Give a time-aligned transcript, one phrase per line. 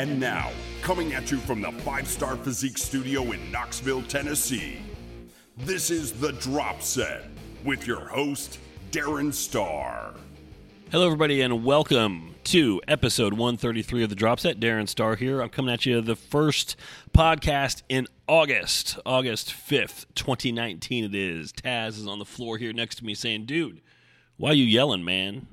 [0.00, 0.50] And now,
[0.80, 4.78] coming at you from the Five Starr Physique Studio in Knoxville, Tennessee,
[5.58, 7.24] this is The Drop Set
[7.66, 8.58] with your host,
[8.92, 10.14] Darren Starr.
[10.90, 14.58] Hello, everybody, and welcome to episode 133 of the Drop Set.
[14.58, 15.42] Darren Starr here.
[15.42, 16.76] I'm coming at you the first
[17.12, 21.04] podcast in August, August 5th, 2019.
[21.04, 21.52] It is.
[21.52, 23.82] Taz is on the floor here next to me saying, Dude,
[24.38, 25.46] why are you yelling, man?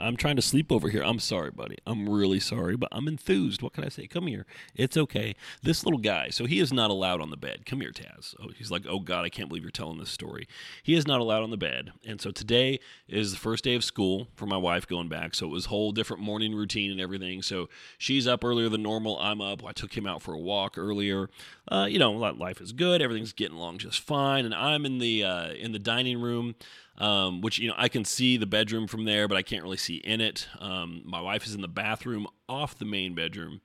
[0.00, 1.02] I'm trying to sleep over here.
[1.02, 1.76] I'm sorry, buddy.
[1.86, 3.60] I'm really sorry, but I'm enthused.
[3.60, 4.06] What can I say?
[4.06, 4.46] Come here.
[4.74, 5.34] It's okay.
[5.62, 7.66] This little guy, so he is not allowed on the bed.
[7.66, 8.34] Come here, Taz.
[8.42, 10.48] Oh, he's like, oh God, I can't believe you're telling this story.
[10.82, 13.84] He is not allowed on the bed, and so today is the first day of
[13.84, 15.34] school for my wife going back.
[15.34, 17.42] So it was whole different morning routine and everything.
[17.42, 19.18] So she's up earlier than normal.
[19.18, 19.64] I'm up.
[19.64, 21.28] I took him out for a walk earlier.
[21.68, 23.02] Uh, you know, life is good.
[23.02, 26.54] Everything's getting along just fine, and I'm in the uh, in the dining room
[27.00, 29.78] um, which you know I can see the bedroom from there, but I can't really
[29.78, 30.46] see in it.
[30.60, 33.62] Um, my wife is in the bathroom off the main bedroom.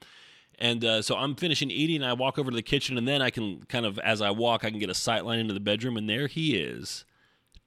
[0.58, 2.02] And uh, so I'm finishing eating.
[2.02, 4.64] I walk over to the kitchen, and then I can kind of, as I walk,
[4.64, 7.04] I can get a sight line into the bedroom, and there he is,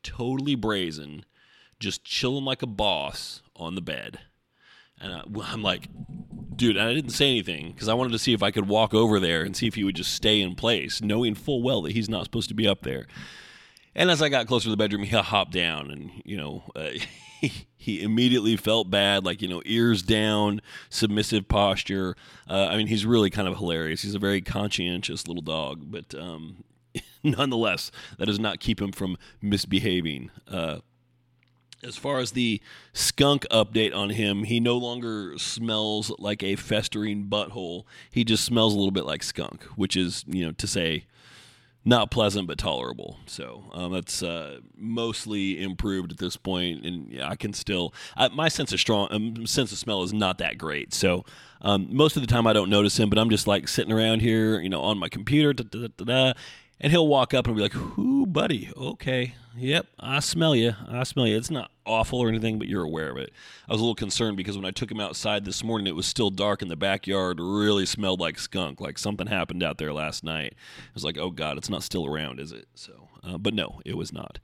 [0.03, 1.27] totally brazen,
[1.79, 4.21] just chilling like a boss on the bed.
[4.99, 5.89] And I, I'm like,
[6.57, 8.95] dude, and I didn't say anything because I wanted to see if I could walk
[8.95, 11.93] over there and see if he would just stay in place, knowing full well that
[11.93, 13.07] he's not supposed to be up there.
[13.95, 16.91] And as I got closer to the bedroom, he hopped down, and you know, uh,
[17.77, 22.17] he, immediately felt bad, like you know, ears down, submissive posture.
[22.49, 24.03] Uh, I mean, he's really kind of hilarious.
[24.03, 26.65] He's a very conscientious little dog, but um,
[27.23, 30.31] nonetheless, that does not keep him from misbehaving.
[30.47, 30.79] Uh,
[31.83, 32.61] as far as the
[32.93, 37.85] skunk update on him, he no longer smells like a festering butthole.
[38.11, 41.07] He just smells a little bit like skunk, which is, you know, to say
[41.89, 43.19] not pleasant but tolerable.
[43.27, 48.29] So um, that's uh, mostly improved at this point, and yeah, I can still uh,
[48.33, 50.93] my sense of strong um, sense of smell is not that great.
[50.93, 51.25] So
[51.63, 54.21] um, most of the time I don't notice him, but I'm just like sitting around
[54.21, 56.33] here, you know, on my computer, da, da, da,
[56.81, 58.71] and he'll walk up and be like, "Whoo, buddy?
[58.77, 60.75] Okay, yep, I smell you.
[60.87, 61.37] I smell you.
[61.37, 63.33] It's not awful or anything, but you're aware of it."
[63.69, 66.07] I was a little concerned because when I took him outside this morning, it was
[66.07, 67.41] still dark in the backyard.
[67.41, 70.55] Really smelled like skunk, like something happened out there last night.
[70.57, 73.81] I was like, "Oh God, it's not still around, is it?" So uh, but no,
[73.85, 74.39] it was not.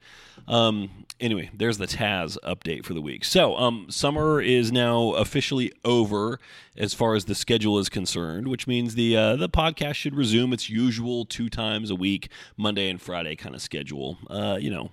[0.47, 3.25] Um, anyway, there's the Taz update for the week.
[3.25, 6.39] So, um, summer is now officially over
[6.77, 10.53] as far as the schedule is concerned, which means the uh, the podcast should resume
[10.53, 14.17] its usual two times a week, Monday and Friday kind of schedule.
[14.29, 14.91] Uh, you know,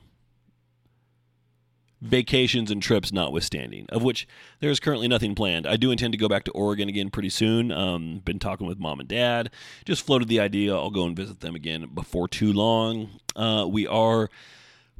[2.02, 4.26] vacations and trips notwithstanding, of which
[4.58, 5.66] there is currently nothing planned.
[5.66, 7.70] I do intend to go back to Oregon again pretty soon.
[7.70, 9.50] Um, been talking with mom and dad.
[9.84, 13.20] Just floated the idea I'll go and visit them again before too long.
[13.36, 14.28] Uh, we are.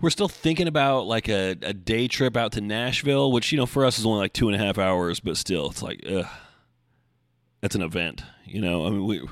[0.01, 3.67] We're still thinking about like a, a day trip out to Nashville, which you know
[3.67, 6.27] for us is only like two and a half hours, but still, it's like, ugh,
[7.61, 8.23] that's an event.
[8.45, 9.29] You know, I mean, we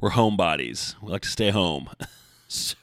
[0.00, 0.94] we're homebodies.
[1.02, 1.90] We like to stay home,
[2.48, 2.76] so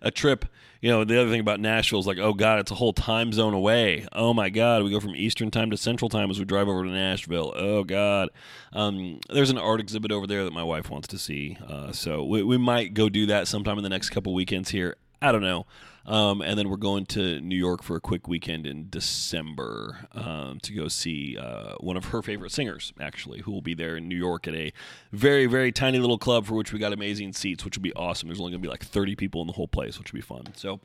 [0.00, 0.46] a trip
[0.82, 3.32] you know, the other thing about Nashville is like, oh God, it's a whole time
[3.32, 4.04] zone away.
[4.12, 6.82] Oh my God, we go from Eastern time to Central time as we drive over
[6.82, 7.52] to Nashville.
[7.54, 8.30] Oh God.
[8.72, 11.56] Um, there's an art exhibit over there that my wife wants to see.
[11.64, 14.96] Uh, so we, we might go do that sometime in the next couple weekends here.
[15.22, 15.66] I don't know.
[16.04, 20.58] Um, and then we're going to New York for a quick weekend in December um,
[20.60, 24.08] to go see uh, one of her favorite singers, actually, who will be there in
[24.08, 24.72] New York at a
[25.12, 28.28] very, very tiny little club for which we got amazing seats, which will be awesome.
[28.28, 30.22] There's only going to be like 30 people in the whole place, which will be
[30.22, 30.48] fun.
[30.56, 30.80] So,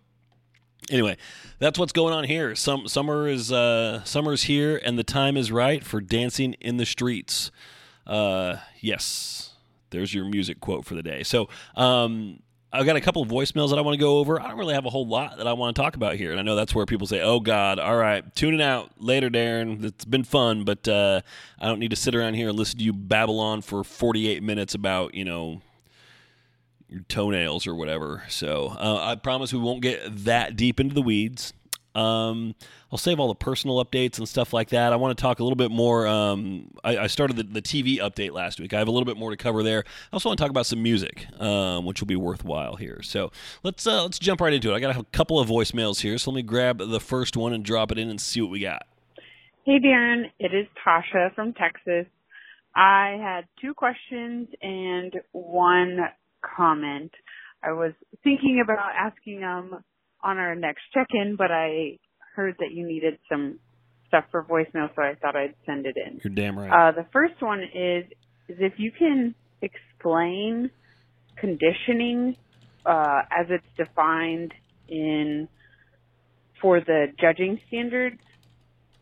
[0.92, 1.18] anyway,
[1.58, 2.56] that's what's going on here.
[2.56, 6.86] Some summer is uh, summer's here, and the time is right for dancing in the
[6.86, 7.52] streets.
[8.06, 9.56] Uh, yes,
[9.90, 11.24] there's your music quote for the day.
[11.24, 12.42] So, um,
[12.78, 14.40] I've got a couple of voicemails that I want to go over.
[14.40, 16.40] I don't really have a whole lot that I want to talk about here, and
[16.40, 19.84] I know that's where people say, "Oh God, all right, tuning out later, Darren.
[19.84, 21.22] It's been fun, but uh,
[21.60, 24.44] I don't need to sit around here and listen to you babble on for 48
[24.44, 25.62] minutes about you know
[26.88, 31.02] your toenails or whatever." So uh, I promise we won't get that deep into the
[31.02, 31.54] weeds.
[31.98, 32.54] Um,
[32.92, 34.94] I'll save all the personal updates and stuff like that.
[34.94, 36.06] I want to talk a little bit more.
[36.06, 38.72] Um, I, I, started the, the, TV update last week.
[38.72, 39.84] I have a little bit more to cover there.
[39.88, 43.02] I also want to talk about some music, um, which will be worthwhile here.
[43.02, 43.32] So
[43.64, 44.76] let's uh, let's jump right into it.
[44.76, 47.66] I got a couple of voicemails here, so let me grab the first one and
[47.66, 48.86] drop it in and see what we got.
[49.66, 52.06] Hey Darren, it is Tasha from Texas.
[52.76, 55.98] I had two questions and one
[56.42, 57.12] comment.
[57.64, 59.84] I was thinking about asking them
[60.24, 61.98] on our next check-in, but I
[62.36, 63.60] heard that you needed some
[64.08, 66.22] stuff for voicemail, so I thought I'd send it in.
[66.24, 66.90] You're damn right.
[66.90, 68.06] Uh, the first one is
[68.48, 70.72] is if you can explain
[71.36, 72.38] conditioning
[72.86, 74.54] uh, as it's defined
[74.88, 75.50] in
[76.62, 78.22] for the judging standards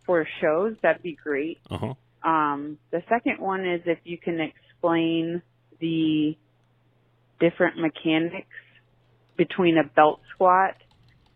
[0.06, 1.60] for shows, that'd be great.
[1.70, 1.94] Uh-huh.
[2.28, 5.44] Um, the second one is if you can explain
[5.80, 6.36] the
[7.40, 8.48] different mechanics
[9.38, 10.76] between a belt squat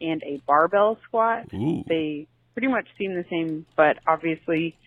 [0.02, 1.54] and a barbell squat.
[1.54, 1.84] Ooh.
[1.88, 4.78] They pretty much seem the same, but obviously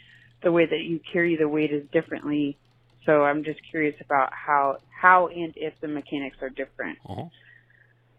[0.42, 2.56] the way that you carry the weight is differently.
[3.06, 6.98] So I'm just curious about how how and if the mechanics are different.
[7.08, 7.24] Uh-huh.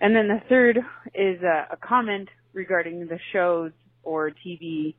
[0.01, 0.79] And then the third
[1.15, 3.71] is a, a comment regarding the shows
[4.03, 4.95] or TV.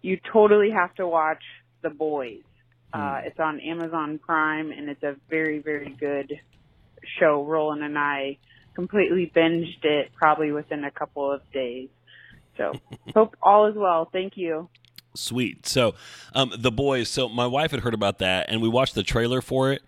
[0.00, 1.42] You totally have to watch
[1.82, 2.42] The Boys.
[2.92, 6.32] Uh, it's on Amazon Prime, and it's a very, very good
[7.18, 7.44] show.
[7.44, 8.38] Roland and I
[8.78, 11.88] completely binged it probably within a couple of days.
[12.56, 12.74] So
[13.12, 14.08] hope all is well.
[14.12, 14.68] Thank you.
[15.16, 15.66] Sweet.
[15.66, 15.96] So,
[16.32, 17.08] um, the boys.
[17.08, 19.82] So my wife had heard about that, and we watched the trailer for it.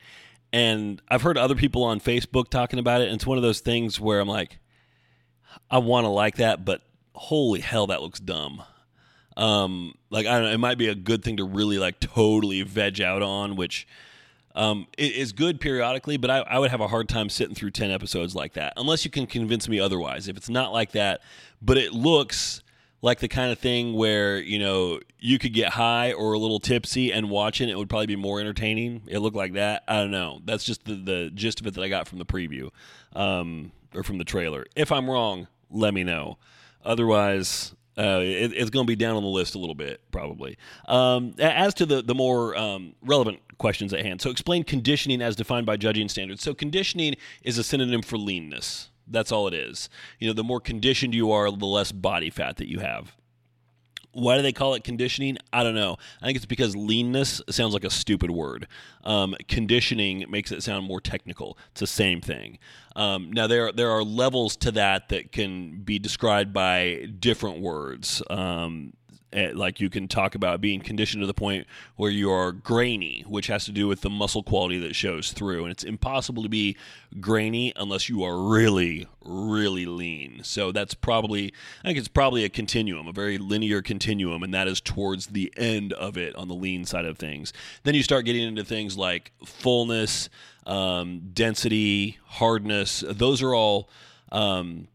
[0.52, 3.04] And I've heard other people on Facebook talking about it.
[3.04, 4.58] And it's one of those things where I'm like,
[5.70, 6.82] I want to like that, but
[7.14, 8.64] holy hell, that looks dumb.
[9.36, 12.62] Um, like I don't know, it might be a good thing to really like totally
[12.62, 13.86] veg out on, which
[14.54, 17.70] um, it is good periodically, but I, I would have a hard time sitting through
[17.70, 20.28] ten episodes like that unless you can convince me otherwise.
[20.28, 21.20] If it's not like that,
[21.62, 22.62] but it looks
[23.02, 26.60] like the kind of thing where you know you could get high or a little
[26.60, 29.02] tipsy and watching it, it would probably be more entertaining.
[29.06, 29.84] It looked like that.
[29.86, 30.40] I don't know.
[30.44, 32.70] That's just the, the gist of it that I got from the preview
[33.14, 34.66] um, or from the trailer.
[34.76, 36.38] If I'm wrong, let me know.
[36.84, 40.56] Otherwise, uh, it, it's going to be down on the list a little bit, probably.
[40.88, 45.36] Um, as to the the more um, relevant questions at hand, so explain conditioning as
[45.36, 46.42] defined by judging standards.
[46.42, 48.90] So conditioning is a synonym for leanness.
[49.06, 49.90] That's all it is.
[50.18, 53.16] You know, the more conditioned you are, the less body fat that you have.
[54.12, 55.38] Why do they call it conditioning?
[55.52, 55.96] I don't know.
[56.20, 58.66] I think it's because leanness sounds like a stupid word.
[59.04, 61.56] Um, conditioning makes it sound more technical.
[61.70, 62.58] It's the same thing.
[62.96, 68.22] Um, now there there are levels to that that can be described by different words.
[68.28, 68.94] Um,
[69.32, 71.66] eh, like you can talk about being conditioned to the point
[71.96, 75.64] where you are grainy, which has to do with the muscle quality that shows through.
[75.64, 76.76] And it's impossible to be
[77.20, 80.40] grainy unless you are really, really lean.
[80.42, 84.68] So that's probably, I think it's probably a continuum, a very linear continuum, and that
[84.68, 87.52] is towards the end of it on the lean side of things.
[87.82, 90.28] Then you start getting into things like fullness,
[90.66, 93.04] um, density, hardness.
[93.06, 93.88] Those are all.
[94.32, 94.86] Um,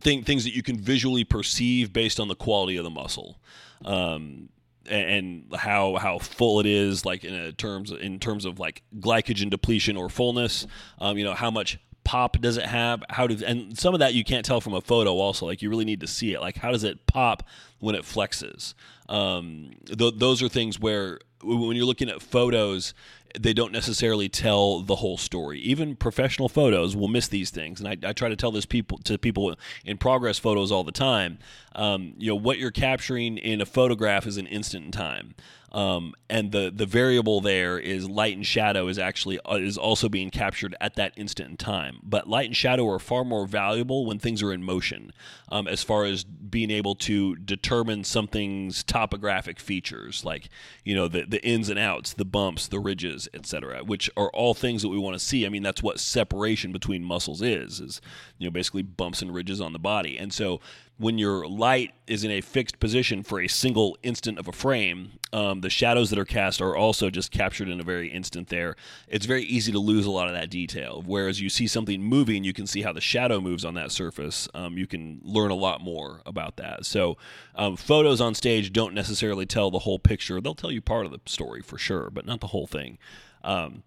[0.00, 3.38] thing, things that you can visually perceive based on the quality of the muscle.
[3.84, 4.48] Um,
[4.90, 9.48] and how how full it is, like in a terms in terms of like glycogen
[9.48, 10.66] depletion or fullness.
[10.98, 13.02] Um, you know how much pop does it have?
[13.10, 15.14] How does and some of that you can't tell from a photo.
[15.14, 16.40] Also, like you really need to see it.
[16.40, 17.44] Like how does it pop
[17.78, 18.74] when it flexes?
[19.08, 22.94] Um, th- those are things where when you're looking at photos,
[23.38, 25.58] they don't necessarily tell the whole story.
[25.60, 28.98] Even professional photos will miss these things, and I, I try to tell this people
[28.98, 29.54] to people
[29.84, 31.38] in progress photos all the time.
[31.74, 35.34] Um, you know what you're capturing in a photograph is an instant in time.
[35.72, 40.08] Um, and the the variable there is light and shadow is actually uh, is also
[40.08, 41.98] being captured at that instant in time.
[42.02, 45.12] But light and shadow are far more valuable when things are in motion,
[45.50, 50.50] um, as far as being able to determine something's topographic features, like
[50.84, 54.52] you know the the ins and outs, the bumps, the ridges, etc., which are all
[54.52, 55.46] things that we want to see.
[55.46, 58.02] I mean, that's what separation between muscles is is
[58.36, 60.60] you know basically bumps and ridges on the body, and so
[61.02, 65.18] when your light is in a fixed position for a single instant of a frame,
[65.32, 68.76] um, the shadows that are cast are also just captured in a very instant there.
[69.08, 71.02] It's very easy to lose a lot of that detail.
[71.04, 74.48] Whereas you see something moving, you can see how the shadow moves on that surface.
[74.54, 76.86] Um, you can learn a lot more about that.
[76.86, 77.16] So,
[77.56, 80.40] um, photos on stage don't necessarily tell the whole picture.
[80.40, 82.98] They'll tell you part of the story for sure, but not the whole thing.
[83.42, 83.82] Um,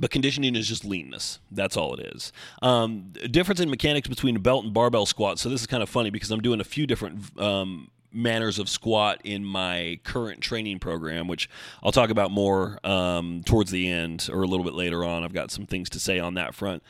[0.00, 1.38] but conditioning is just leanness.
[1.50, 2.32] That's all it is.
[2.62, 5.38] Um, difference in mechanics between belt and barbell squat.
[5.38, 8.68] So this is kind of funny because I'm doing a few different um, manners of
[8.68, 11.48] squat in my current training program, which
[11.82, 15.22] I'll talk about more um, towards the end or a little bit later on.
[15.22, 16.82] I've got some things to say on that front.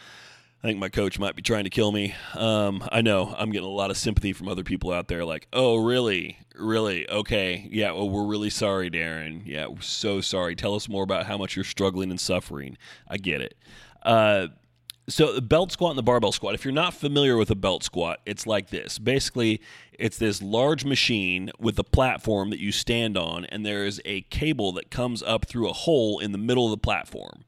[0.63, 2.15] I think my coach might be trying to kill me.
[2.35, 5.49] Um, I know I'm getting a lot of sympathy from other people out there, like,
[5.55, 7.09] "Oh, really, really?
[7.09, 7.93] Okay, yeah.
[7.93, 9.41] Well, we're really sorry, Darren.
[9.47, 10.55] Yeah, we're so sorry.
[10.55, 12.77] Tell us more about how much you're struggling and suffering.
[13.09, 13.57] I get it."
[14.03, 14.49] Uh,
[15.09, 16.55] so the belt squat and the barbell squat.
[16.55, 18.99] If you're not familiar with a belt squat, it's like this.
[18.99, 19.63] Basically,
[19.99, 24.21] it's this large machine with a platform that you stand on, and there is a
[24.23, 27.45] cable that comes up through a hole in the middle of the platform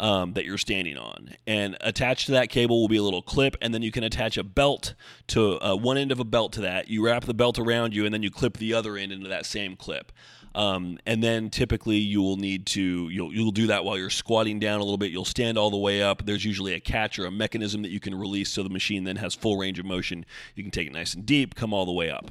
[0.00, 1.30] um, that you're standing on.
[1.46, 4.36] And attached to that cable will be a little clip, and then you can attach
[4.36, 4.94] a belt
[5.28, 6.88] to uh, one end of a belt to that.
[6.88, 9.46] You wrap the belt around you, and then you clip the other end into that
[9.46, 10.12] same clip.
[10.54, 14.58] Um, and then typically you will need to you'll you'll do that while you're squatting
[14.58, 15.12] down a little bit.
[15.12, 16.24] You'll stand all the way up.
[16.24, 19.16] There's usually a catch or a mechanism that you can release so the machine then
[19.16, 20.24] has full range of motion.
[20.54, 22.30] You can take it nice and deep, come all the way up.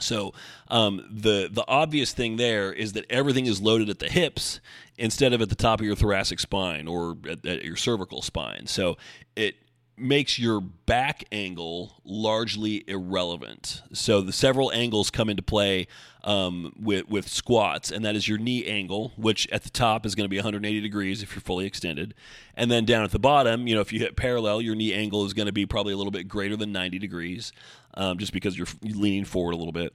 [0.00, 0.32] So
[0.68, 4.60] um, the the obvious thing there is that everything is loaded at the hips
[4.98, 8.66] instead of at the top of your thoracic spine or at, at your cervical spine.
[8.66, 8.96] So
[9.36, 9.56] it
[9.96, 13.82] makes your back angle largely irrelevant.
[13.92, 15.86] So the several angles come into play
[16.24, 20.14] um, with with squats, and that is your knee angle, which at the top is
[20.14, 22.14] going to be 180 degrees if you're fully extended,
[22.54, 25.24] and then down at the bottom, you know, if you hit parallel, your knee angle
[25.24, 27.52] is going to be probably a little bit greater than 90 degrees,
[27.94, 29.94] um, just because you're leaning forward a little bit.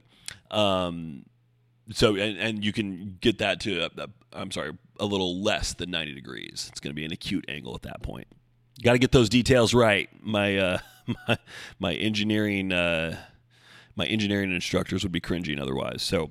[0.50, 1.24] Um,
[1.92, 5.74] so and, and you can get that to uh, uh, I'm sorry, a little less
[5.74, 6.68] than 90 degrees.
[6.70, 8.26] It's going to be an acute angle at that point.
[8.82, 10.08] Got to get those details right.
[10.22, 10.78] My uh,
[11.28, 11.38] my,
[11.78, 13.16] my engineering uh,
[13.96, 16.02] my engineering instructors would be cringing otherwise.
[16.02, 16.30] So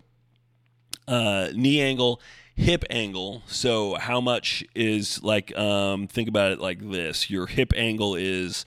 [1.07, 2.21] uh, knee angle,
[2.55, 3.43] hip angle.
[3.47, 8.65] So how much is like um, think about it like this: your hip angle is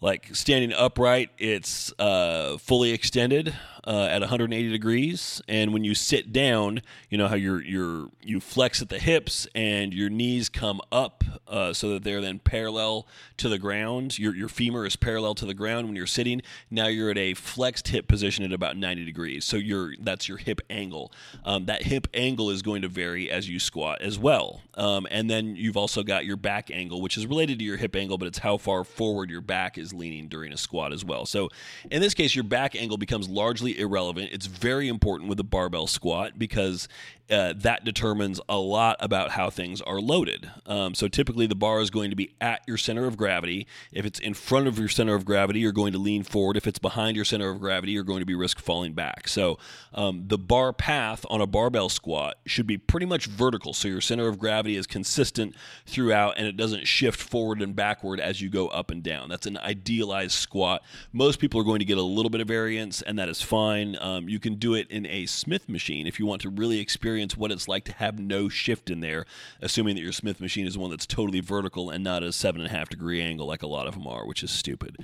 [0.00, 1.30] like standing upright.
[1.38, 3.54] It's uh, fully extended
[3.88, 8.38] uh, at 180 degrees, and when you sit down, you know how you're you're you
[8.38, 13.06] flex at the hips and your knees come up uh, so that they're then parallel
[13.38, 14.18] to the ground.
[14.18, 16.42] Your your femur is parallel to the ground when you're sitting.
[16.70, 19.46] Now you're at a flexed hip position at about 90 degrees.
[19.46, 21.10] So you're that's your hip angle.
[21.46, 24.60] Um, that hip angle is going to vary as you squat as well.
[24.74, 27.96] Um, and then you've also got your back angle, which is related to your hip
[27.96, 31.24] angle, but it's how far forward your back is leaning during a squat as well.
[31.24, 31.48] So
[31.90, 34.30] in this case, your back angle becomes largely irrelevant.
[34.32, 36.88] It's very important with a barbell squat because
[37.30, 40.50] uh, that determines a lot about how things are loaded.
[40.66, 43.66] Um, so typically, the bar is going to be at your center of gravity.
[43.92, 46.56] If it's in front of your center of gravity, you're going to lean forward.
[46.56, 49.28] If it's behind your center of gravity, you're going to be risk falling back.
[49.28, 49.58] So
[49.92, 53.74] um, the bar path on a barbell squat should be pretty much vertical.
[53.74, 55.54] So your center of gravity is consistent
[55.84, 59.28] throughout, and it doesn't shift forward and backward as you go up and down.
[59.28, 60.82] That's an idealized squat.
[61.12, 63.98] Most people are going to get a little bit of variance, and that is fine.
[64.00, 67.17] Um, you can do it in a Smith machine if you want to really experience
[67.18, 69.24] experience what it's like to have no shift in there,
[69.60, 72.70] assuming that your Smith machine is one that's totally vertical and not a seven and
[72.70, 74.96] a half degree angle like a lot of them are, which is stupid.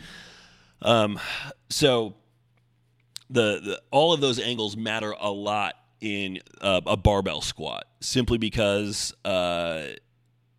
[0.83, 1.19] Um,
[1.69, 2.15] so
[3.29, 8.39] the, the all of those angles matter a lot in uh, a barbell squat, simply
[8.39, 9.15] because.
[9.25, 9.87] Uh,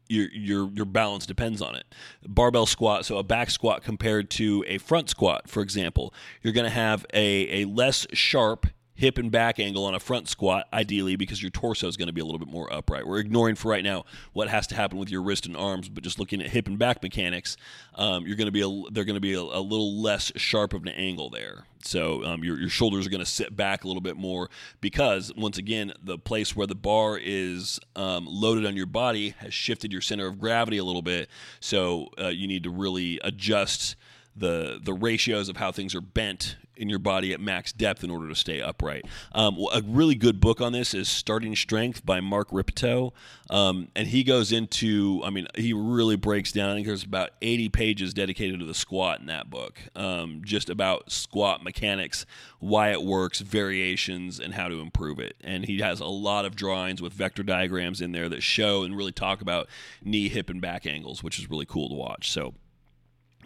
[0.07, 1.83] your your your balance depends on it.
[2.27, 6.65] Barbell squat, so a back squat compared to a front squat, for example, you're going
[6.65, 11.15] to have a, a less sharp hip and back angle on a front squat, ideally,
[11.15, 13.05] because your torso is going to be a little bit more upright.
[13.05, 16.03] We're ignoring for right now what has to happen with your wrist and arms, but
[16.03, 17.57] just looking at hip and back mechanics,
[17.95, 20.73] um, you're going to be a, they're going to be a, a, little less sharp
[20.73, 21.65] of an angle there.
[21.83, 24.49] So um, your your shoulders are going to sit back a little bit more
[24.81, 29.53] because once again, the place where the bar is um, loaded on your body has
[29.53, 31.29] shifted your center of gravity a little bit.
[31.59, 33.95] So uh, you need to really adjust
[34.35, 38.09] the the ratios of how things are bent in your body at max depth in
[38.09, 39.05] order to stay upright.
[39.33, 43.13] Um, a really good book on this is Starting Strength by Mark Rippetoe.
[43.49, 46.69] Um, and he goes into, I mean, he really breaks down.
[46.69, 50.69] I think there's about 80 pages dedicated to the squat in that book, um, just
[50.69, 52.25] about squat mechanics,
[52.59, 55.35] why it works, variations, and how to improve it.
[55.43, 58.97] And he has a lot of drawings with vector diagrams in there that show and
[58.97, 59.69] really talk about
[60.03, 62.31] knee, hip, and back angles, which is really cool to watch.
[62.31, 62.55] So,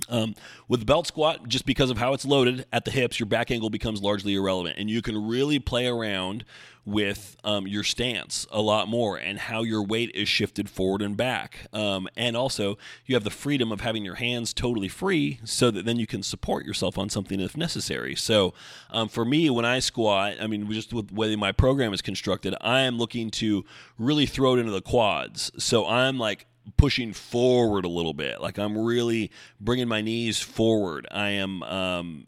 [0.08, 0.36] um,
[0.68, 3.51] with the belt squat, just because of how it's loaded at the hips, your back
[3.51, 6.46] angle becomes largely irrelevant, and you can really play around
[6.89, 11.15] with um, your stance a lot more and how your weight is shifted forward and
[11.15, 11.68] back.
[11.72, 15.86] Um, and also, you have the freedom of having your hands totally free so that
[15.86, 18.15] then you can support yourself on something if necessary.
[18.15, 18.53] So,
[18.89, 22.01] um, for me, when I squat, I mean, just with the way my program is
[22.01, 23.65] constructed, I am looking to
[23.98, 25.51] really throw it into the quads.
[25.58, 26.48] So, I'm like
[26.78, 28.42] pushing forward a little bit.
[28.42, 31.08] Like I'm really bringing my knees forward.
[31.12, 32.28] I am, um,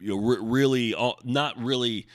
[0.00, 2.06] you know, re- really uh, not really.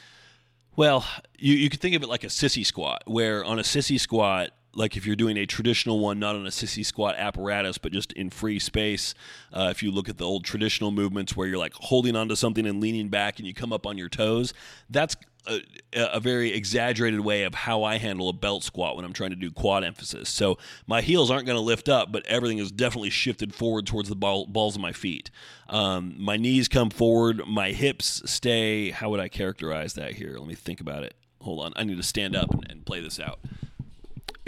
[0.75, 1.05] Well,
[1.37, 4.51] you you could think of it like a sissy squat, where on a sissy squat,
[4.73, 8.11] like if you're doing a traditional one, not on a sissy squat apparatus, but just
[8.13, 9.13] in free space.
[9.51, 12.65] Uh, if you look at the old traditional movements where you're like holding onto something
[12.65, 14.53] and leaning back and you come up on your toes,
[14.89, 15.15] that's
[15.47, 15.61] a,
[15.93, 19.35] a, very exaggerated way of how I handle a belt squat when I'm trying to
[19.35, 20.29] do quad emphasis.
[20.29, 24.09] So my heels aren't going to lift up, but everything is definitely shifted forward towards
[24.09, 25.31] the ball, balls of my feet.
[25.67, 28.91] Um, my knees come forward, my hips stay.
[28.91, 30.37] How would I characterize that here?
[30.37, 31.15] Let me think about it.
[31.41, 33.39] Hold on, I need to stand up and, and play this out.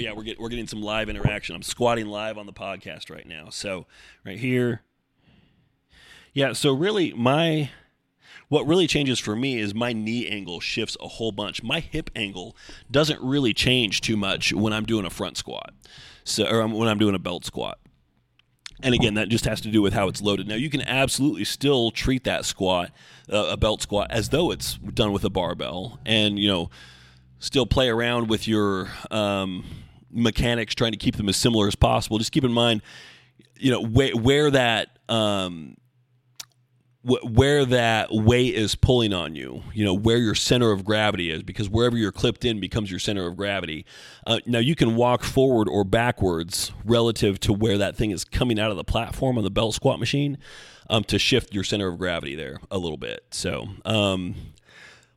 [0.03, 1.55] Yeah, we're get, we're getting some live interaction.
[1.55, 3.47] I'm squatting live on the podcast right now.
[3.49, 3.85] So
[4.25, 4.81] right here,
[6.33, 6.51] yeah.
[6.51, 7.69] So really, my
[8.49, 11.63] what really changes for me is my knee angle shifts a whole bunch.
[11.63, 12.53] My hip angle
[12.91, 15.71] doesn't really change too much when I'm doing a front squat,
[16.25, 17.79] so or when I'm doing a belt squat.
[18.81, 20.49] and again, that just has to do with how it's loaded.
[20.49, 22.91] Now, you can absolutely still treat that squat,
[23.31, 26.69] uh, a belt squat, as though it's done with a barbell, and you know,
[27.39, 29.63] still play around with your um,
[30.13, 32.17] mechanics, trying to keep them as similar as possible.
[32.17, 32.81] Just keep in mind,
[33.57, 35.75] you know, where, where that um,
[37.03, 41.43] where that weight is pulling on you, you know, where your center of gravity is,
[41.43, 43.85] because wherever you're clipped in becomes your center of gravity.
[44.25, 48.57] Uh, now, you can walk forward or backwards relative to where that thing is coming
[48.57, 50.37] out of the platform on the belt squat machine
[50.89, 53.25] um, to shift your center of gravity there a little bit.
[53.31, 54.35] So, um,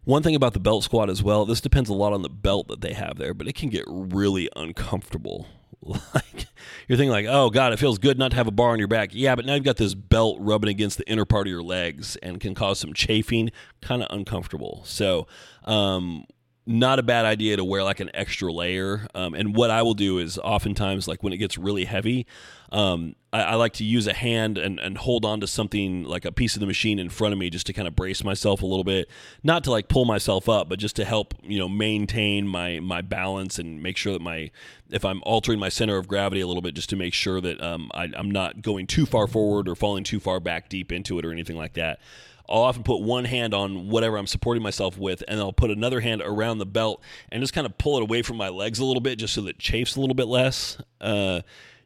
[0.06, 2.68] one thing about the belt squat as well, this depends a lot on the belt
[2.68, 5.46] that they have there, but it can get really uncomfortable
[6.14, 6.46] like
[6.88, 8.88] you're thinking like, oh god, it feels good not to have a bar on your
[8.88, 9.10] back.
[9.12, 12.16] Yeah, but now you've got this belt rubbing against the inner part of your legs
[12.22, 13.50] and can cause some chafing,
[13.82, 14.82] kind of uncomfortable.
[14.84, 15.26] So,
[15.64, 16.24] um,
[16.66, 19.06] not a bad idea to wear like an extra layer.
[19.14, 22.26] Um, and what I will do is oftentimes, like when it gets really heavy,
[22.72, 26.24] um, I, I, like to use a hand and, and hold on to something like
[26.24, 28.62] a piece of the machine in front of me just to kind of brace myself
[28.62, 29.08] a little bit.
[29.44, 33.02] Not to like pull myself up, but just to help, you know, maintain my, my
[33.02, 34.50] balance and make sure that my,
[34.90, 37.62] if I'm altering my center of gravity a little bit, just to make sure that
[37.62, 41.20] um, I, I'm not going too far forward or falling too far back deep into
[41.20, 42.00] it or anything like that.
[42.48, 46.00] I'll often put one hand on whatever I'm supporting myself with, and I'll put another
[46.00, 48.84] hand around the belt and just kind of pull it away from my legs a
[48.84, 50.78] little bit, just so that it chafes a little bit less.
[51.00, 51.40] Uh,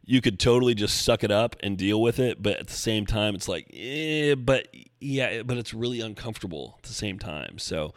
[0.05, 3.05] you could totally just suck it up and deal with it, but at the same
[3.05, 4.67] time, it's like, eh, but
[4.99, 7.57] yeah, but it's really uncomfortable at the same time.
[7.57, 7.93] So,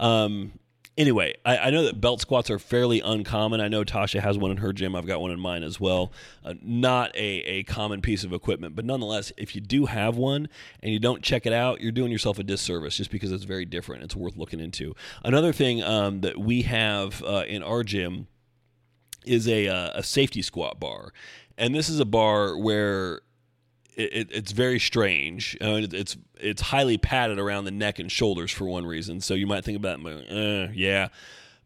[0.00, 0.52] um,
[0.98, 3.60] anyway, I, I, know that belt squats are fairly uncommon.
[3.60, 4.94] I know Tasha has one in her gym.
[4.94, 6.12] I've got one in mine as well.
[6.44, 10.48] Uh, not a, a common piece of equipment, but nonetheless, if you do have one
[10.82, 13.64] and you don't check it out, you're doing yourself a disservice just because it's very
[13.64, 14.02] different.
[14.02, 14.94] It's worth looking into.
[15.24, 18.26] Another thing um, that we have uh, in our gym
[19.24, 21.12] is a, uh, a safety squat bar.
[21.56, 23.22] And this is a bar where
[23.98, 25.56] it, it, it's very strange.
[25.60, 29.20] Uh, it, it's it's highly padded around the neck and shoulders for one reason.
[29.20, 31.08] So you might think about, uh, yeah,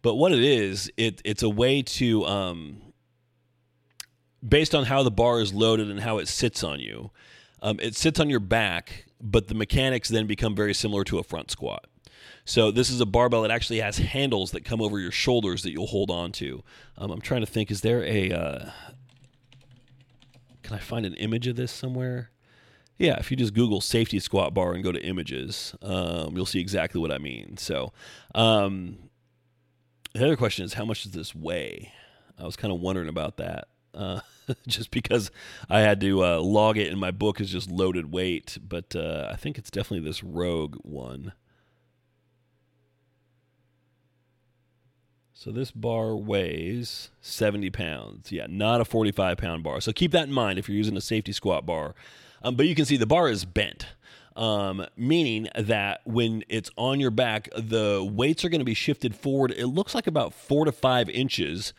[0.00, 2.80] but what it is, it it's a way to, um,
[4.46, 7.10] based on how the bar is loaded and how it sits on you,
[7.60, 11.22] um, it sits on your back, but the mechanics then become very similar to a
[11.22, 11.86] front squat.
[12.44, 15.70] So this is a barbell that actually has handles that come over your shoulders that
[15.70, 16.64] you'll hold on to.
[16.98, 18.70] Um, I'm trying to think, is there a uh,
[20.72, 22.30] can I find an image of this somewhere?
[22.96, 26.60] Yeah, if you just Google safety squat bar and go to images, um, you'll see
[26.60, 27.58] exactly what I mean.
[27.58, 27.92] So,
[28.34, 28.96] um,
[30.14, 31.92] the other question is, how much does this weigh?
[32.38, 33.68] I was kind of wondering about that.
[33.92, 34.20] Uh,
[34.66, 35.30] just because
[35.68, 39.28] I had to uh, log it in my book is just loaded weight, but uh,
[39.30, 41.32] I think it's definitely this Rogue one.
[45.42, 48.30] So this bar weighs 70 pounds.
[48.30, 49.80] Yeah, not a 45 pound bar.
[49.80, 51.96] So keep that in mind if you're using a safety squat bar.
[52.44, 53.88] Um, but you can see the bar is bent,
[54.36, 59.16] um, meaning that when it's on your back, the weights are going to be shifted
[59.16, 59.50] forward.
[59.50, 61.72] It looks like about four to five inches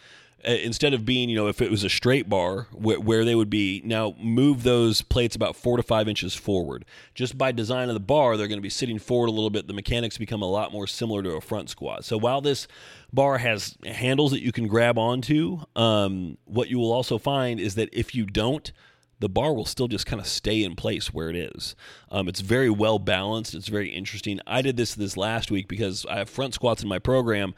[0.45, 3.49] instead of being, you know, if it was a straight bar where, where, they would
[3.49, 6.85] be, now move those plates about four to five inches forward.
[7.15, 9.67] Just by design of the bar, they're going to be sitting forward a little bit.
[9.67, 12.03] The mechanics become a lot more similar to a front squat.
[12.03, 12.67] So while this
[13.11, 17.75] bar has handles that you can grab onto, um, what you will also find is
[17.75, 18.71] that if you don't,
[19.19, 21.77] the bar will still just kind of stay in place where it is.
[22.11, 23.55] Um, it's very well balanced.
[23.55, 24.41] It's very interesting.
[24.45, 27.55] I did this this last week because I have front squats in my program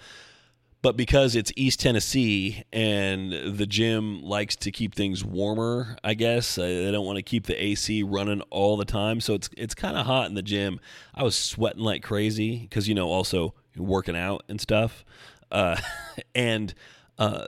[0.86, 6.60] but because it's East Tennessee and the gym likes to keep things warmer, I guess
[6.60, 9.74] uh, they don't want to keep the AC running all the time, so it's it's
[9.74, 10.80] kind of hot in the gym.
[11.15, 15.04] I was sweating like crazy because you know also working out and stuff,
[15.52, 15.78] uh,
[16.36, 16.71] and
[17.17, 17.48] uh,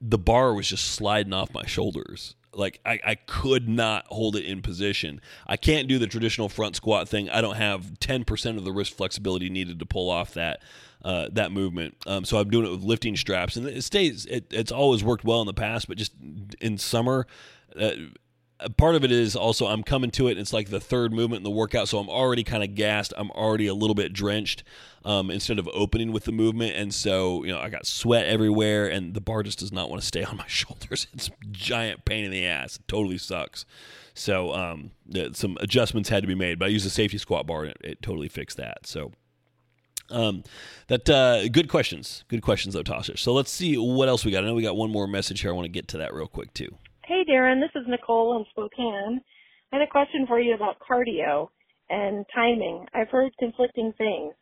[0.00, 2.34] the bar was just sliding off my shoulders.
[2.52, 5.20] Like I, I could not hold it in position.
[5.46, 7.30] I can't do the traditional front squat thing.
[7.30, 10.62] I don't have ten percent of the wrist flexibility needed to pull off that
[11.04, 11.96] uh, that movement.
[12.06, 14.26] Um, so I'm doing it with lifting straps, and it stays.
[14.26, 16.12] It, it's always worked well in the past, but just
[16.60, 17.26] in summer.
[17.78, 17.90] Uh,
[18.76, 20.32] part of it is also I'm coming to it.
[20.32, 23.12] And it's like the third movement in the workout, so I'm already kind of gassed.
[23.16, 24.64] I'm already a little bit drenched
[25.04, 28.88] um, instead of opening with the movement, and so you know I got sweat everywhere,
[28.88, 31.06] and the bar just does not want to stay on my shoulders.
[31.12, 32.76] It's giant pain in the ass.
[32.76, 33.64] It totally sucks.
[34.14, 34.90] So um,
[35.32, 37.78] some adjustments had to be made, but I used a safety squat bar, and it,
[37.82, 38.84] it totally fixed that.
[38.84, 39.12] So
[40.10, 40.44] um,
[40.88, 43.18] that uh, good questions, good questions though, Tasha.
[43.18, 44.44] So let's see what else we got.
[44.44, 45.50] I know we got one more message here.
[45.50, 46.74] I want to get to that real quick too.
[47.04, 49.20] Hey, Darren, this is Nicole in Spokane.
[49.72, 51.48] I had a question for you about cardio
[51.90, 52.86] and timing.
[52.94, 54.34] I've heard conflicting things.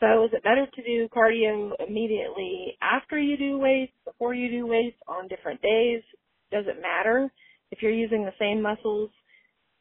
[0.00, 4.66] So is it better to do cardio immediately after you do weights, before you do
[4.66, 6.02] weights, on different days?
[6.52, 7.32] Does it matter?
[7.70, 9.10] If you're using the same muscles,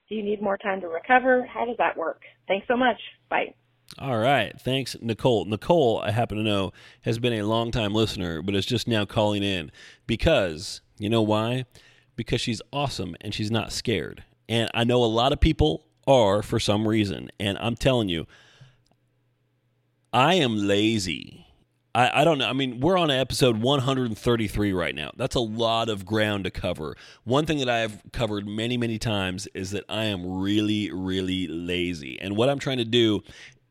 [0.09, 1.45] do you need more time to recover?
[1.45, 2.21] How does that work?
[2.47, 2.97] Thanks so much.
[3.29, 3.53] Bye.
[3.99, 4.59] All right.
[4.59, 5.45] Thanks, Nicole.
[5.45, 9.43] Nicole, I happen to know, has been a long-time listener, but is just now calling
[9.43, 9.71] in
[10.07, 11.65] because, you know why?
[12.15, 14.23] Because she's awesome and she's not scared.
[14.49, 17.29] And I know a lot of people are for some reason.
[17.39, 18.25] And I'm telling you,
[20.11, 21.45] I am lazy.
[21.95, 22.47] I, I don't know.
[22.47, 25.11] I mean, we're on episode 133 right now.
[25.15, 26.95] That's a lot of ground to cover.
[27.23, 31.47] One thing that I have covered many, many times is that I am really, really
[31.47, 32.19] lazy.
[32.19, 33.21] And what I'm trying to do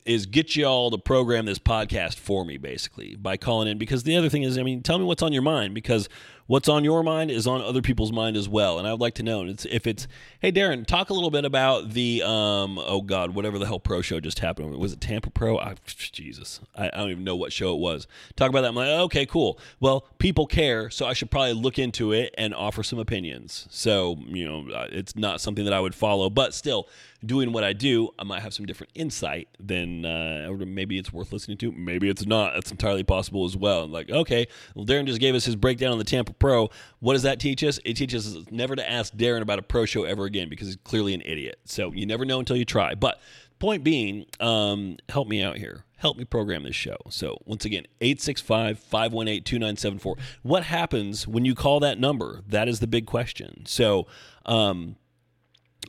[0.05, 3.79] is get you all to program this podcast for me, basically, by calling in.
[3.79, 6.09] Because the other thing is, I mean, tell me what's on your mind because
[6.47, 8.79] what's on your mind is on other people's mind as well.
[8.79, 10.07] And I would like to know it's, if it's,
[10.41, 14.03] hey, Darren, talk a little bit about the, um, oh God, whatever the hell pro
[14.03, 14.77] show just happened.
[14.77, 15.59] Was it Tampa Pro?
[15.59, 18.07] I, Jesus, I, I, don't even know what show it was.
[18.37, 18.69] Talk about that.
[18.69, 19.59] I'm like, okay, cool.
[19.81, 23.67] Well, people care, so I should probably look into it and offer some opinions.
[23.71, 26.89] So, you know, uh, it's not something that I would follow, but still,
[27.25, 31.33] doing what I do, I might have some different insight than uh, maybe it's worth
[31.33, 31.73] listening to.
[31.73, 32.55] Maybe it's not.
[32.55, 33.87] That's entirely possible as well.
[33.87, 36.71] like, okay, well, Darren just gave us his breakdown on the Tampa Pro.
[37.01, 37.79] What does that teach us?
[37.85, 40.77] It teaches us never to ask Darren about a pro show ever again because he's
[40.85, 41.59] clearly an idiot.
[41.65, 42.95] So you never know until you try.
[42.95, 43.21] But
[43.59, 45.85] point being, um, help me out here.
[45.97, 46.97] Help me program this show.
[47.11, 50.17] So, once again, 865 518 2974.
[50.43, 52.41] What happens when you call that number?
[52.49, 53.63] That is the big question.
[53.67, 54.09] So,
[54.45, 54.97] um,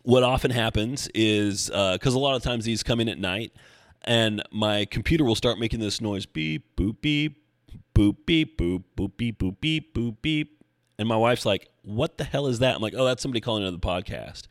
[0.04, 3.54] what often happens is because uh, a lot of times these come in at night,
[4.04, 7.44] and my computer will start making this noise beep, boop, beep,
[7.96, 10.64] boop, beep, boop, boop, beep, boop, beep, boop, beep.
[11.00, 12.76] And my wife's like, What the hell is that?
[12.76, 14.44] I'm like, Oh, that's somebody calling into the podcast.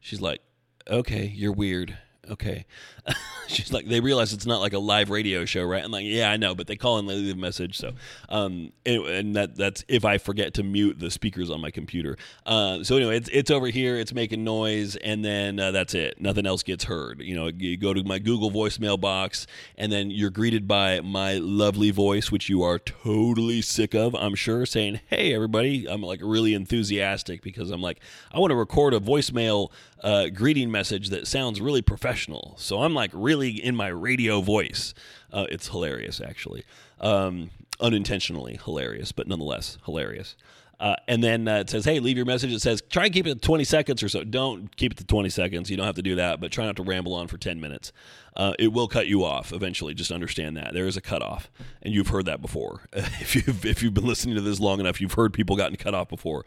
[0.00, 0.40] She's like,
[0.88, 1.96] Okay, you're weird
[2.30, 2.66] okay.
[3.48, 5.84] She's like, they realize it's not like a live radio show, right?
[5.84, 7.78] I'm like, yeah, I know, but they call and leave a message.
[7.78, 7.92] So,
[8.28, 12.16] um, anyway, and that that's if I forget to mute the speakers on my computer.
[12.44, 16.20] Uh, so anyway, it's it's over here, it's making noise, and then uh, that's it.
[16.20, 17.20] Nothing else gets heard.
[17.20, 21.34] You know, you go to my Google voicemail box, and then you're greeted by my
[21.34, 26.20] lovely voice, which you are totally sick of, I'm sure, saying, "Hey, everybody." I'm like
[26.22, 28.00] really enthusiastic because I'm like,
[28.32, 29.70] I want to record a voicemail
[30.02, 32.54] uh, greeting message that sounds really professional.
[32.58, 34.94] So I'm like really in my radio voice.
[35.32, 36.64] Uh, it's hilarious, actually.
[37.00, 40.36] Um, unintentionally hilarious, but nonetheless hilarious.
[40.78, 43.26] Uh, and then uh, it says, "Hey, leave your message." It says, "Try and keep
[43.26, 44.24] it to 20 seconds or so.
[44.24, 45.70] Don't keep it to 20 seconds.
[45.70, 47.92] You don't have to do that, but try not to ramble on for 10 minutes.
[48.36, 49.94] Uh, it will cut you off eventually.
[49.94, 52.82] Just understand that there is a cutoff, and you've heard that before.
[52.92, 55.94] if you've if you've been listening to this long enough, you've heard people gotten cut
[55.94, 56.44] off before."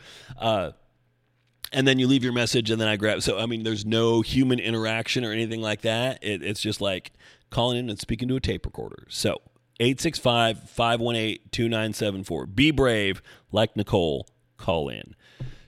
[1.72, 4.22] And then you leave your message and then i grab so i mean there's no
[4.22, 6.18] human interaction or anything like that.
[6.24, 7.12] It, it's just like
[7.50, 9.06] calling in and speaking to a tape recorder.
[9.10, 9.42] So
[9.80, 14.28] 865-518-2974 be brave like nicole
[14.58, 15.16] call in.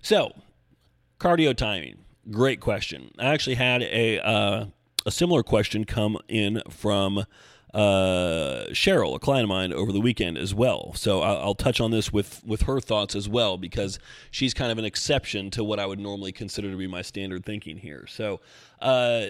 [0.01, 0.31] So
[1.19, 1.99] cardio timing.
[2.29, 3.11] Great question.
[3.17, 4.65] I actually had a uh,
[5.05, 7.25] a similar question come in from
[7.73, 10.93] uh, Cheryl, a client of mine, over the weekend as well.
[10.95, 14.71] So I'll, I'll, touch on this with with her thoughts as well because she's kind
[14.71, 18.05] of an exception to what I would normally consider to be my standard thinking here.
[18.07, 18.39] So.
[18.79, 19.27] Uh,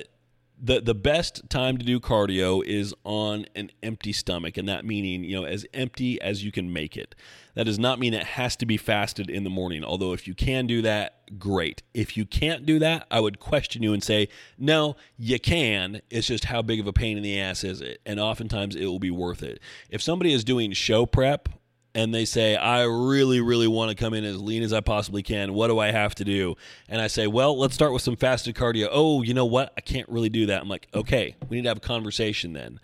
[0.62, 5.24] the the best time to do cardio is on an empty stomach and that meaning
[5.24, 7.15] you know as empty as you can make it.
[7.54, 10.36] That does not mean it has to be fasted in the morning although if you
[10.36, 11.82] can do that great.
[11.93, 16.02] If you can't do that i would question you and say no you can.
[16.10, 18.00] It's just how big of a pain in the ass is it?
[18.06, 19.60] And oftentimes it will be worth it.
[19.89, 21.50] If somebody is doing show prep
[21.93, 25.23] and they say, I really, really want to come in as lean as I possibly
[25.23, 25.54] can.
[25.54, 26.56] What do I have to do?
[26.88, 28.88] And I say, Well, let's start with some fasted cardio.
[28.91, 29.73] Oh, you know what?
[29.77, 30.62] I can't really do that.
[30.62, 32.80] I'm like, Okay, we need to have a conversation then.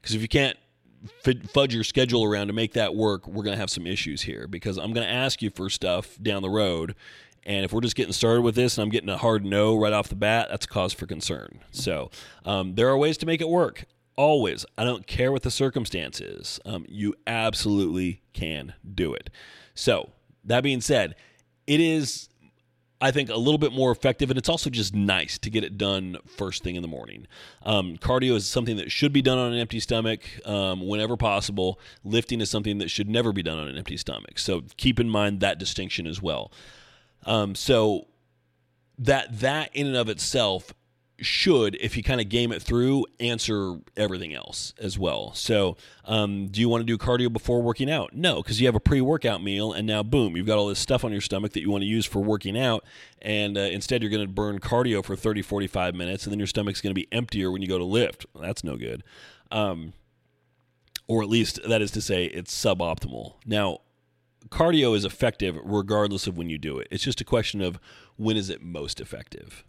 [0.00, 0.56] Because if you can't
[1.52, 4.46] fudge your schedule around to make that work, we're going to have some issues here.
[4.46, 6.94] Because I'm going to ask you for stuff down the road.
[7.44, 9.94] And if we're just getting started with this and I'm getting a hard no right
[9.94, 11.60] off the bat, that's cause for concern.
[11.70, 12.10] So
[12.44, 16.20] um, there are ways to make it work always, I don't care what the circumstance
[16.20, 19.30] is, um, you absolutely can do it.
[19.74, 20.10] So,
[20.44, 21.14] that being said,
[21.66, 22.28] it is,
[23.00, 25.78] I think, a little bit more effective, and it's also just nice to get it
[25.78, 27.26] done first thing in the morning.
[27.62, 31.78] Um, cardio is something that should be done on an empty stomach um, whenever possible.
[32.04, 34.38] Lifting is something that should never be done on an empty stomach.
[34.38, 36.52] So, keep in mind that distinction as well.
[37.26, 38.06] Um, so,
[38.98, 40.74] that that in and of itself
[41.20, 45.32] should, if you kind of game it through, answer everything else as well.
[45.34, 48.14] So, um, do you want to do cardio before working out?
[48.14, 50.78] No, because you have a pre workout meal, and now, boom, you've got all this
[50.78, 52.84] stuff on your stomach that you want to use for working out.
[53.22, 56.46] And uh, instead, you're going to burn cardio for 30, 45 minutes, and then your
[56.46, 58.26] stomach's going to be emptier when you go to lift.
[58.40, 59.02] That's no good.
[59.50, 59.92] Um,
[61.06, 63.34] or at least, that is to say, it's suboptimal.
[63.44, 63.80] Now,
[64.48, 66.88] cardio is effective regardless of when you do it.
[66.90, 67.78] It's just a question of
[68.16, 69.64] when is it most effective.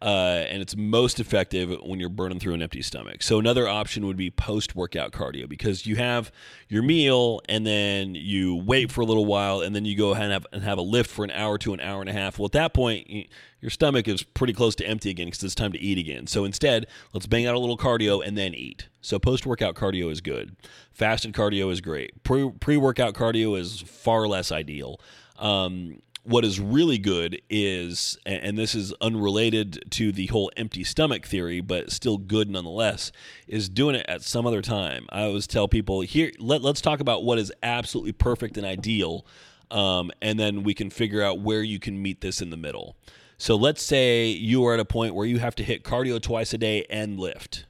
[0.00, 3.20] Uh, and it's most effective when you're burning through an empty stomach.
[3.20, 6.30] So another option would be post-workout cardio because you have
[6.68, 10.26] your meal and then you wait for a little while and then you go ahead
[10.26, 12.38] and have, and have a lift for an hour to an hour and a half.
[12.38, 13.28] Well, at that point,
[13.60, 16.28] your stomach is pretty close to empty again because it's time to eat again.
[16.28, 18.86] So instead, let's bang out a little cardio and then eat.
[19.00, 20.54] So post-workout cardio is good.
[20.92, 22.22] Fasted cardio is great.
[22.22, 25.00] Pre- pre-workout cardio is far less ideal.
[25.38, 31.24] Um, what is really good is, and this is unrelated to the whole empty stomach
[31.24, 33.12] theory, but still good nonetheless,
[33.46, 35.06] is doing it at some other time.
[35.10, 39.24] I always tell people here, let, let's talk about what is absolutely perfect and ideal,
[39.70, 42.96] um, and then we can figure out where you can meet this in the middle.
[43.38, 46.52] So let's say you are at a point where you have to hit cardio twice
[46.52, 47.64] a day and lift.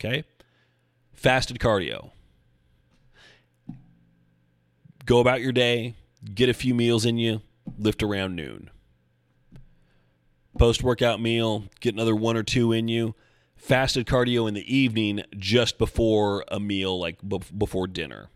[0.00, 0.24] Okay?
[1.12, 2.10] Fasted cardio.
[5.04, 5.94] Go about your day,
[6.34, 7.42] get a few meals in you,
[7.78, 8.70] lift around noon.
[10.58, 13.14] Post workout meal, get another one or two in you.
[13.56, 17.18] Fasted cardio in the evening just before a meal, like
[17.56, 18.28] before dinner.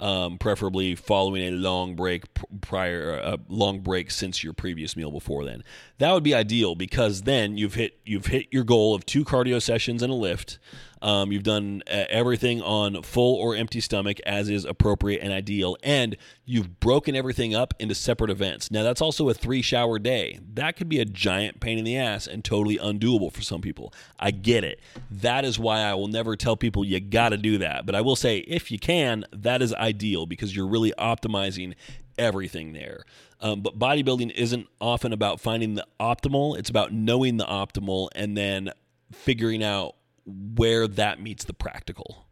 [0.00, 2.24] Um, preferably following a long break
[2.60, 5.64] prior, a uh, long break since your previous meal before then.
[5.98, 9.60] That would be ideal because then you've hit you've hit your goal of two cardio
[9.60, 10.60] sessions and a lift.
[11.00, 15.76] Um, you've done uh, everything on full or empty stomach as is appropriate and ideal,
[15.82, 18.70] and you've broken everything up into separate events.
[18.70, 20.38] Now, that's also a three shower day.
[20.54, 23.92] That could be a giant pain in the ass and totally undoable for some people.
[24.18, 24.80] I get it.
[25.10, 27.86] That is why I will never tell people you got to do that.
[27.86, 31.74] But I will say, if you can, that is ideal because you're really optimizing
[32.18, 33.04] everything there.
[33.40, 38.36] Um, but bodybuilding isn't often about finding the optimal, it's about knowing the optimal and
[38.36, 38.70] then
[39.12, 39.94] figuring out
[40.28, 42.26] where that meets the practical.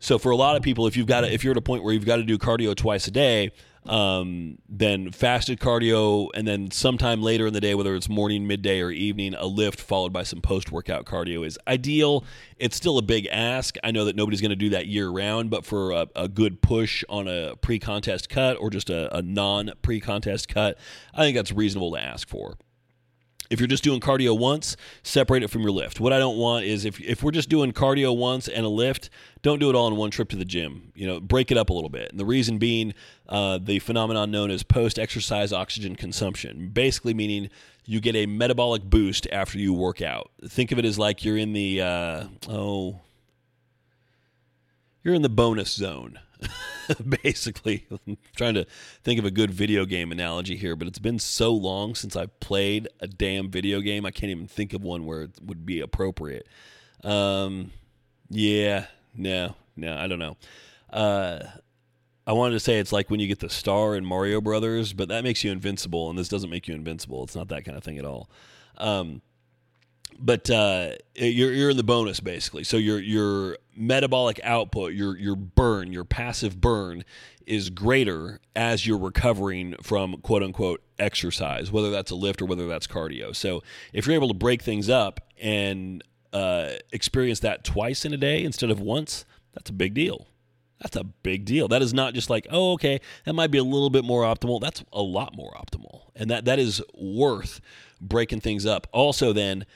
[0.00, 1.82] So for a lot of people, if you've got to, if you're at a point
[1.82, 3.50] where you've got to do cardio twice a day,
[3.86, 8.80] um, then fasted cardio, and then sometime later in the day, whether it's morning, midday,
[8.80, 12.24] or evening, a lift followed by some post workout cardio is ideal.
[12.58, 13.76] It's still a big ask.
[13.82, 16.60] I know that nobody's going to do that year round, but for a, a good
[16.60, 20.78] push on a pre contest cut or just a, a non pre contest cut,
[21.14, 22.58] I think that's reasonable to ask for.
[23.50, 26.00] If you're just doing cardio once, separate it from your lift.
[26.00, 29.08] What I don't want is if, if we're just doing cardio once and a lift,
[29.40, 30.92] don't do it all in one trip to the gym.
[30.94, 32.10] You know, break it up a little bit.
[32.10, 32.92] And the reason being
[33.28, 37.48] uh, the phenomenon known as post exercise oxygen consumption, basically meaning
[37.86, 40.30] you get a metabolic boost after you work out.
[40.46, 43.00] Think of it as like you're in the, uh, oh,
[45.02, 46.18] you're in the bonus zone.
[47.22, 47.86] basically.
[47.90, 48.66] I'm trying to
[49.02, 52.26] think of a good video game analogy here, but it's been so long since I
[52.26, 55.80] played a damn video game, I can't even think of one where it would be
[55.80, 56.46] appropriate.
[57.04, 57.72] Um,
[58.28, 60.36] yeah, no, no, I don't know.
[60.90, 61.40] Uh,
[62.26, 65.08] I wanted to say it's like when you get the star in Mario Brothers, but
[65.08, 67.24] that makes you invincible, and this doesn't make you invincible.
[67.24, 68.28] It's not that kind of thing at all.
[68.76, 69.22] Um,
[70.18, 72.64] but uh, you're you're in the bonus basically.
[72.64, 77.04] So your your metabolic output, your your burn, your passive burn
[77.46, 82.66] is greater as you're recovering from quote unquote exercise, whether that's a lift or whether
[82.66, 83.34] that's cardio.
[83.34, 88.18] So if you're able to break things up and uh, experience that twice in a
[88.18, 90.26] day instead of once, that's a big deal.
[90.80, 91.66] That's a big deal.
[91.68, 94.60] That is not just like, oh, okay, that might be a little bit more optimal.
[94.60, 96.02] That's a lot more optimal.
[96.14, 97.60] And that that is worth
[98.00, 98.86] breaking things up.
[98.92, 99.66] Also, then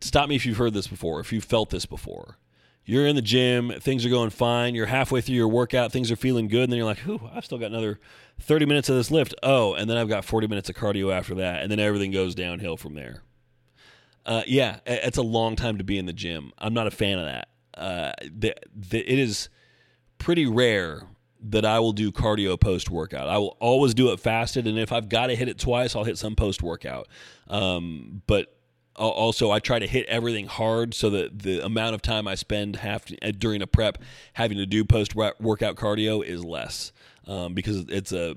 [0.00, 2.38] stop me if you've heard this before, if you've felt this before.
[2.84, 6.16] You're in the gym, things are going fine, you're halfway through your workout, things are
[6.16, 7.98] feeling good, and then you're like, "Ooh, I've still got another
[8.40, 9.34] 30 minutes of this lift.
[9.42, 12.34] Oh, and then I've got 40 minutes of cardio after that, and then everything goes
[12.34, 13.22] downhill from there.
[14.24, 16.52] Uh, yeah, it's a long time to be in the gym.
[16.58, 17.48] I'm not a fan of that.
[17.74, 19.48] Uh, the, the, it is
[20.18, 21.02] pretty rare
[21.48, 23.28] that I will do cardio post workout.
[23.28, 26.04] I will always do it fasted, and if I've got to hit it twice, I'll
[26.04, 27.08] hit some post workout.
[27.48, 28.55] Um, but
[29.04, 32.74] also I try to hit everything hard so that the amount of time I spend
[32.74, 33.98] to, uh, during a prep
[34.34, 36.92] having to do post workout cardio is less
[37.26, 38.36] um, because it's a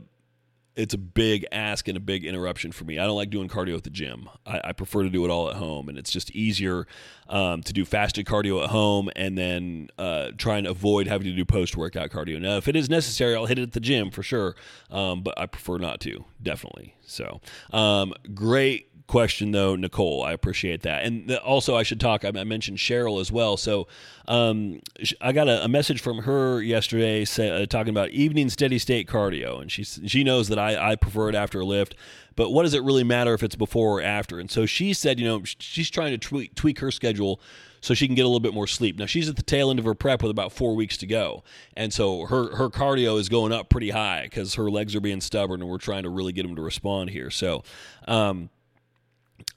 [0.75, 2.97] it's a big ask and a big interruption for me.
[2.97, 4.29] I don't like doing cardio at the gym.
[4.45, 6.87] I, I prefer to do it all at home, and it's just easier
[7.27, 11.33] um, to do fasted cardio at home and then uh, try and avoid having to
[11.33, 12.39] do post workout cardio.
[12.39, 14.55] Now, if it is necessary, I'll hit it at the gym for sure,
[14.89, 16.95] um, but I prefer not to, definitely.
[17.09, 17.41] So,
[17.71, 20.23] um, great question though, Nicole.
[20.23, 21.03] I appreciate that.
[21.03, 22.23] And the, also, I should talk.
[22.23, 23.57] I, I mentioned Cheryl as well.
[23.57, 23.87] So
[24.27, 24.81] um,
[25.19, 29.07] I got a, a, message from her yesterday say, uh, talking about evening steady state
[29.07, 31.95] cardio, and she she knows that I, I prefer it after a lift.
[32.35, 34.39] But what does it really matter if it's before or after?
[34.39, 37.41] And so she said, you know, she's trying to tweak, tweak her schedule
[37.81, 38.97] so she can get a little bit more sleep.
[38.97, 41.43] Now she's at the tail end of her prep with about four weeks to go,
[41.75, 45.21] and so her her cardio is going up pretty high because her legs are being
[45.21, 47.29] stubborn, and we're trying to really get them to respond here.
[47.29, 47.63] So,
[48.07, 48.49] um,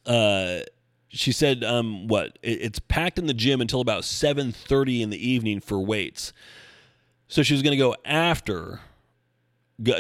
[0.07, 0.61] uh,
[1.09, 5.29] she said, um, what it's packed in the gym until about seven thirty in the
[5.29, 6.33] evening for weights.
[7.29, 8.81] So she was going to go after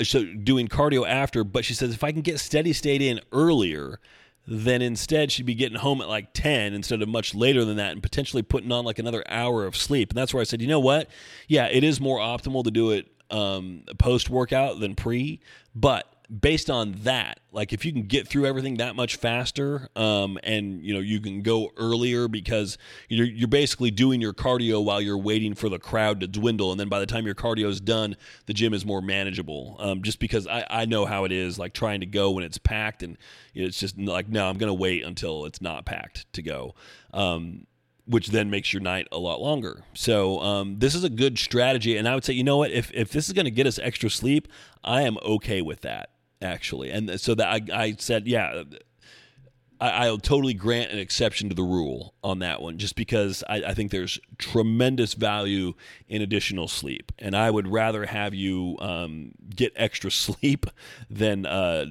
[0.03, 4.01] so doing cardio after, but she says if I can get steady state in earlier,
[4.47, 7.93] then instead she'd be getting home at like 10 instead of much later than that
[7.93, 10.11] and potentially putting on like another hour of sleep.
[10.11, 11.09] And that's where I said, you know what?
[11.49, 15.41] Yeah, it is more optimal to do it um, post workout than pre,
[15.75, 20.39] but based on that, like if you can get through everything that much faster, um,
[20.43, 25.01] and you know you can go earlier because you're you're basically doing your cardio while
[25.01, 27.81] you're waiting for the crowd to dwindle, and then by the time your cardio is
[27.81, 28.17] done,
[28.47, 29.77] the gym is more manageable.
[29.79, 32.59] Um, just because I I know how it is, like trying to go when it's
[32.59, 33.19] packed, and
[33.55, 36.75] it's just like no, I'm gonna wait until it's not packed to go.
[37.13, 37.67] Um,
[38.05, 39.85] which then makes your night a lot longer.
[39.95, 42.91] So um, this is a good strategy, and I would say, you know what, if
[42.95, 44.49] if this is going to get us extra sleep,
[44.83, 46.11] I am okay with that
[46.43, 46.91] actually.
[46.91, 48.65] And so that I, I said, yeah,
[49.83, 53.57] I, will totally grant an exception to the rule on that one, just because I,
[53.67, 55.75] I, think there's tremendous value
[56.09, 60.67] in additional sleep, and I would rather have you um, get extra sleep
[61.11, 61.87] than uh,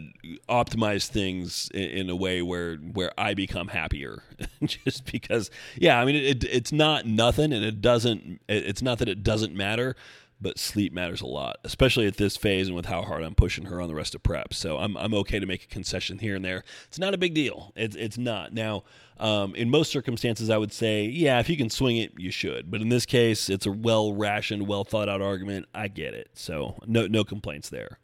[0.48, 4.24] optimize things in, in, a way where where I become happier.
[4.64, 8.40] just because, yeah, I mean, it, it's not nothing, and it doesn't.
[8.48, 9.98] It's not that it doesn't matter
[10.42, 13.66] but sleep matters a lot, especially at this phase and with how hard I'm pushing
[13.66, 14.54] her on the rest of prep.
[14.54, 16.64] So I'm, I'm okay to make a concession here and there.
[16.88, 17.72] It's not a big deal.
[17.76, 18.54] It's, it's not.
[18.54, 18.84] Now,
[19.20, 22.72] um, in most circumstances, I would say, yeah, if you can swing it, you should.
[22.72, 25.68] But in this case, it's a well rationed, well thought out argument.
[25.76, 26.32] I get it.
[26.34, 28.00] So no, no complaints there.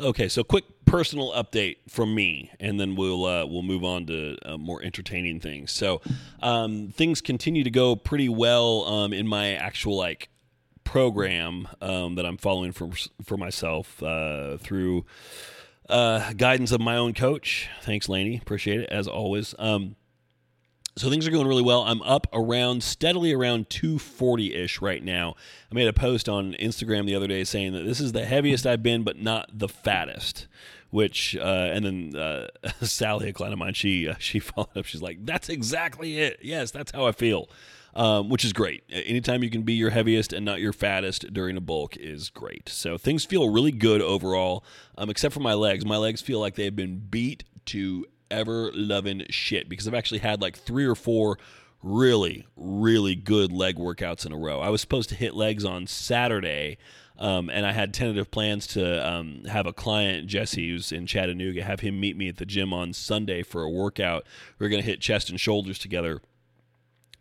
[0.00, 4.38] Okay, so quick personal update from me, and then we'll uh, we'll move on to
[4.42, 5.70] uh, more entertaining things.
[5.70, 6.00] So,
[6.40, 10.30] um, things continue to go pretty well um, in my actual like
[10.84, 12.90] program um, that I'm following for
[13.24, 15.04] for myself uh, through
[15.88, 17.68] uh, guidance of my own coach.
[17.82, 18.38] Thanks, Laney.
[18.38, 19.54] Appreciate it as always.
[19.58, 19.96] Um,
[20.96, 21.82] so things are going really well.
[21.82, 25.34] I'm up around steadily around 240 ish right now.
[25.70, 28.66] I made a post on Instagram the other day saying that this is the heaviest
[28.66, 30.48] I've been, but not the fattest.
[30.90, 32.48] Which uh, and then uh,
[32.82, 34.84] Sally, a client of mine, she uh, she followed up.
[34.84, 36.40] She's like, "That's exactly it.
[36.42, 37.48] Yes, that's how I feel."
[37.94, 38.84] Um, which is great.
[38.90, 42.68] Anytime you can be your heaviest and not your fattest during a bulk is great.
[42.68, 44.64] So things feel really good overall,
[44.96, 45.84] um, except for my legs.
[45.84, 50.40] My legs feel like they've been beat to ever loving shit because I've actually had
[50.40, 51.38] like three or four
[51.82, 54.60] really, really good leg workouts in a row.
[54.60, 56.78] I was supposed to hit legs on Saturday.
[57.18, 61.62] Um, and I had tentative plans to um, have a client, Jesse, who's in Chattanooga,
[61.62, 64.24] have him meet me at the gym on Sunday for a workout.
[64.58, 66.20] We we're going to hit chest and shoulders together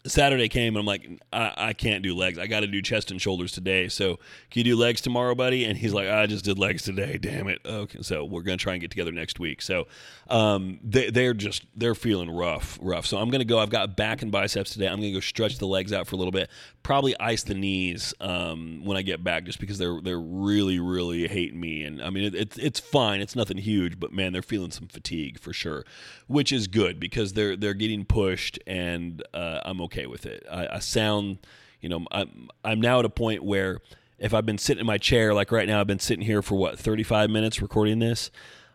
[0.05, 2.39] Saturday came and I'm like, I, I can't do legs.
[2.39, 3.87] I got to do chest and shoulders today.
[3.87, 4.15] So
[4.49, 5.63] can you do legs tomorrow, buddy?
[5.63, 7.19] And he's like, I just did legs today.
[7.21, 7.59] Damn it.
[7.63, 7.99] Okay.
[8.01, 9.61] So we're going to try and get together next week.
[9.61, 9.87] So
[10.27, 13.05] um, they, they're just, they're feeling rough, rough.
[13.05, 14.87] So I'm going to go, I've got back and biceps today.
[14.87, 16.49] I'm going to go stretch the legs out for a little bit,
[16.81, 21.27] probably ice the knees um, when I get back just because they're, they're really, really
[21.27, 21.83] hating me.
[21.83, 23.21] And I mean, it, it's, it's fine.
[23.21, 25.85] It's nothing huge, but man, they're feeling some fatigue for sure,
[26.25, 30.45] which is good because they're, they're getting pushed and uh, I'm okay okay with it.
[30.49, 31.39] I, I sound,
[31.81, 33.79] you know, I'm I'm now at a point where
[34.17, 36.55] if I've been sitting in my chair, like right now, I've been sitting here for
[36.55, 38.31] what 35 minutes recording this.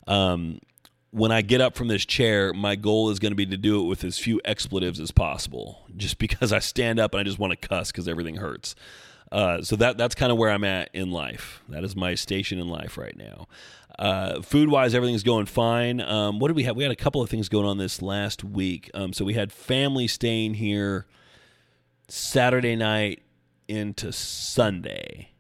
[0.07, 0.61] Um,
[1.11, 3.81] when I get up from this chair, my goal is going to be to do
[3.81, 7.39] it with as few expletives as possible, just because I stand up and I just
[7.39, 8.75] want to cuss because everything hurts.
[9.33, 11.63] Uh, so that that's kind of where I'm at in life.
[11.69, 13.49] That is my station in life right now.
[13.99, 16.01] Uh, food wise, everything's going fine.
[16.01, 16.77] Um, what did we have?
[16.77, 18.91] We had a couple of things going on this last week.
[18.95, 21.07] Um, so we had family staying here
[22.09, 23.23] Saturday night
[23.69, 25.31] into Sunday.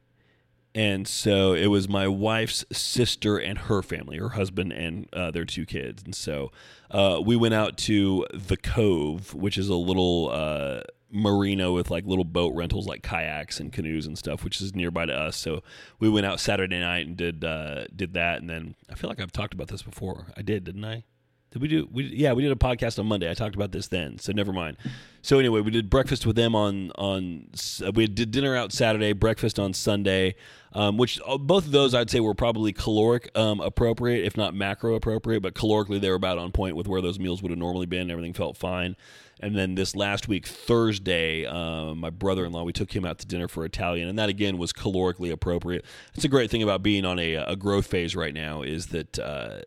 [0.74, 5.46] And so it was my wife's sister and her family, her husband and uh, their
[5.46, 6.02] two kids.
[6.04, 6.52] And so
[6.90, 12.04] uh, we went out to the Cove, which is a little uh, marina with like
[12.04, 15.36] little boat rentals, like kayaks and canoes and stuff, which is nearby to us.
[15.36, 15.62] So
[15.98, 18.40] we went out Saturday night and did uh, did that.
[18.40, 20.26] And then I feel like I've talked about this before.
[20.36, 21.04] I did, didn't I?
[21.52, 21.88] Did we do?
[21.90, 23.30] We yeah, we did a podcast on Monday.
[23.30, 24.76] I talked about this then, so never mind.
[25.22, 27.48] So anyway, we did breakfast with them on on.
[27.94, 30.34] We did dinner out Saturday, breakfast on Sunday,
[30.72, 34.54] um, which uh, both of those I'd say were probably caloric um, appropriate, if not
[34.54, 37.58] macro appropriate, but calorically they were about on point with where those meals would have
[37.58, 38.10] normally been.
[38.10, 38.96] Everything felt fine.
[39.40, 43.18] And then this last week, Thursday, um, my brother in law, we took him out
[43.18, 45.84] to dinner for Italian, and that again was calorically appropriate.
[46.14, 49.18] It's a great thing about being on a, a growth phase right now is that
[49.18, 49.60] uh,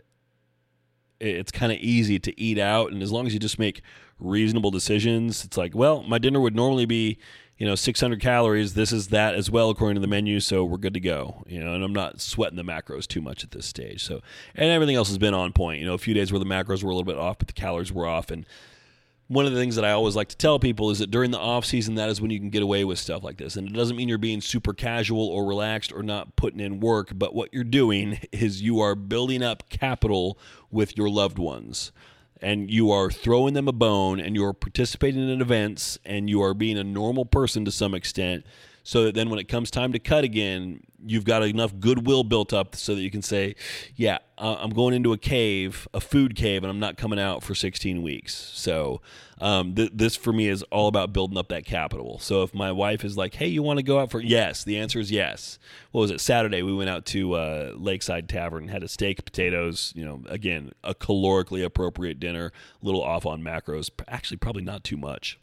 [1.20, 3.82] it's kind of easy to eat out and as long as you just make
[4.20, 7.17] reasonable decisions it's like well my dinner would normally be
[7.57, 10.78] you know 600 calories this is that as well according to the menu so we're
[10.78, 13.65] good to go you know and i'm not sweating the macros too much at this
[13.65, 14.22] stage so
[14.55, 16.84] and everything else has been on point you know a few days where the macros
[16.84, 18.45] were a little bit off but the calories were off and
[19.30, 21.38] one of the things that I always like to tell people is that during the
[21.38, 23.55] off season, that is when you can get away with stuff like this.
[23.55, 27.11] And it doesn't mean you're being super casual or relaxed or not putting in work,
[27.13, 30.38] but what you're doing is you are building up capital
[30.71, 31.91] with your loved ones.
[32.41, 36.55] And you are throwing them a bone and you're participating in events and you are
[36.55, 38.45] being a normal person to some extent
[38.84, 42.53] so that then when it comes time to cut again, you've got enough goodwill built
[42.53, 43.55] up so that you can say,
[43.95, 47.55] yeah, I'm going into a cave, a food cave, and I'm not coming out for
[47.55, 48.34] 16 weeks.
[48.36, 49.01] So
[49.39, 52.19] um, th- this for me is all about building up that capital.
[52.19, 54.19] So if my wife is like, hey, you want to go out for?
[54.19, 55.59] Yes, the answer is yes.
[55.91, 56.21] What was it?
[56.21, 59.93] Saturday we went out to uh, Lakeside Tavern, had a steak, potatoes.
[59.95, 62.51] You know, again, a calorically appropriate dinner,
[62.82, 63.89] a little off on macros.
[64.07, 65.39] Actually, probably not too much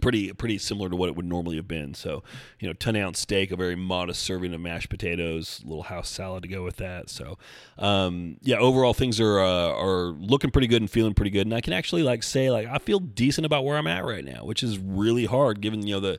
[0.00, 1.94] pretty pretty similar to what it would normally have been.
[1.94, 2.22] So,
[2.58, 6.08] you know, ten ounce steak, a very modest serving of mashed potatoes, a little house
[6.08, 7.08] salad to go with that.
[7.10, 7.38] So,
[7.78, 11.46] um, yeah, overall things are uh, are looking pretty good and feeling pretty good.
[11.46, 14.24] And I can actually like say like I feel decent about where I'm at right
[14.24, 16.18] now, which is really hard given you know the.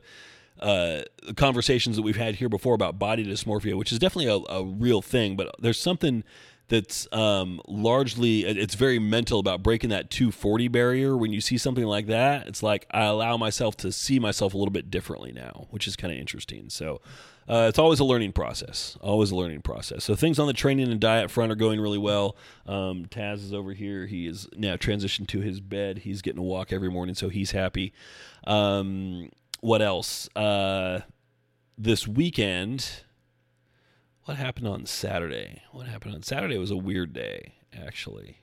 [0.58, 1.02] Uh,
[1.36, 5.02] conversations that we've had here before about body dysmorphia, which is definitely a, a real
[5.02, 6.24] thing, but there's something
[6.68, 11.16] that's um, largely it's very mental about breaking that 240 barrier.
[11.16, 14.58] When you see something like that it's like i allow myself to see myself a
[14.58, 16.68] little bit differently now which is kind of interesting.
[16.70, 17.00] So
[17.48, 20.04] uh, it's always a learning process always a learning process.
[20.04, 22.36] So things on the training and diet front are going really well.
[22.66, 24.06] Um, taz is over here.
[24.06, 25.98] He is now transitioned to his bed.
[25.98, 27.92] He's getting a walk every morning so he's happy.
[28.46, 30.28] Um, what else?
[30.34, 31.00] Uh,
[31.78, 33.04] this weekend
[34.26, 35.62] what happened on Saturday?
[35.70, 38.40] What happened on Saturday was a weird day, actually.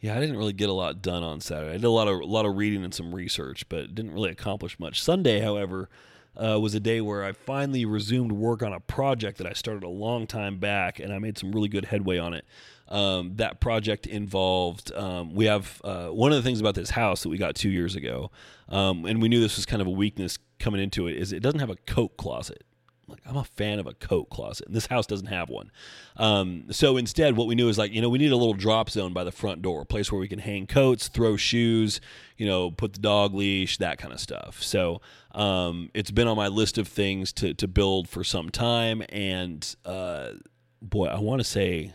[0.00, 1.70] Yeah, I didn't really get a lot done on Saturday.
[1.70, 4.30] I did a lot of a lot of reading and some research, but didn't really
[4.30, 5.02] accomplish much.
[5.02, 5.90] Sunday, however,
[6.34, 9.82] uh, was a day where I finally resumed work on a project that I started
[9.82, 12.46] a long time back, and I made some really good headway on it.
[12.88, 17.22] Um, that project involved um, we have uh, one of the things about this house
[17.22, 18.30] that we got two years ago,
[18.70, 21.40] um, and we knew this was kind of a weakness coming into it is it
[21.40, 22.64] doesn't have a coat closet
[23.08, 25.70] like I'm a fan of a coat closet, and this house doesn't have one.
[26.16, 28.90] Um, so instead, what we knew is like you know we need a little drop
[28.90, 32.00] zone by the front door, a place where we can hang coats, throw shoes,
[32.36, 34.62] you know, put the dog leash, that kind of stuff.
[34.62, 35.00] So
[35.32, 39.74] um, it's been on my list of things to to build for some time, and
[39.84, 40.32] uh,
[40.82, 41.92] boy, I want to say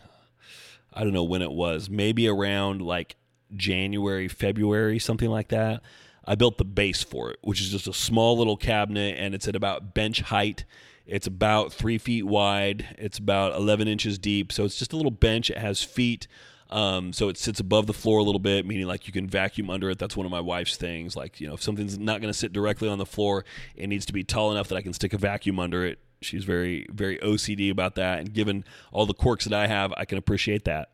[0.92, 3.16] I don't know when it was, maybe around like
[3.54, 5.82] January, February, something like that.
[6.24, 9.48] I built the base for it, which is just a small little cabinet, and it's
[9.48, 10.64] at about bench height
[11.06, 12.96] it's about three feet wide.
[12.98, 14.52] It's about 11 inches deep.
[14.52, 15.50] So it's just a little bench.
[15.50, 16.26] It has feet.
[16.70, 19.70] Um, so it sits above the floor a little bit, meaning like you can vacuum
[19.70, 19.98] under it.
[19.98, 21.14] That's one of my wife's things.
[21.14, 23.44] Like, you know, if something's not going to sit directly on the floor,
[23.76, 25.98] it needs to be tall enough that I can stick a vacuum under it.
[26.22, 28.20] She's very, very OCD about that.
[28.20, 30.90] And given all the quirks that I have, I can appreciate that.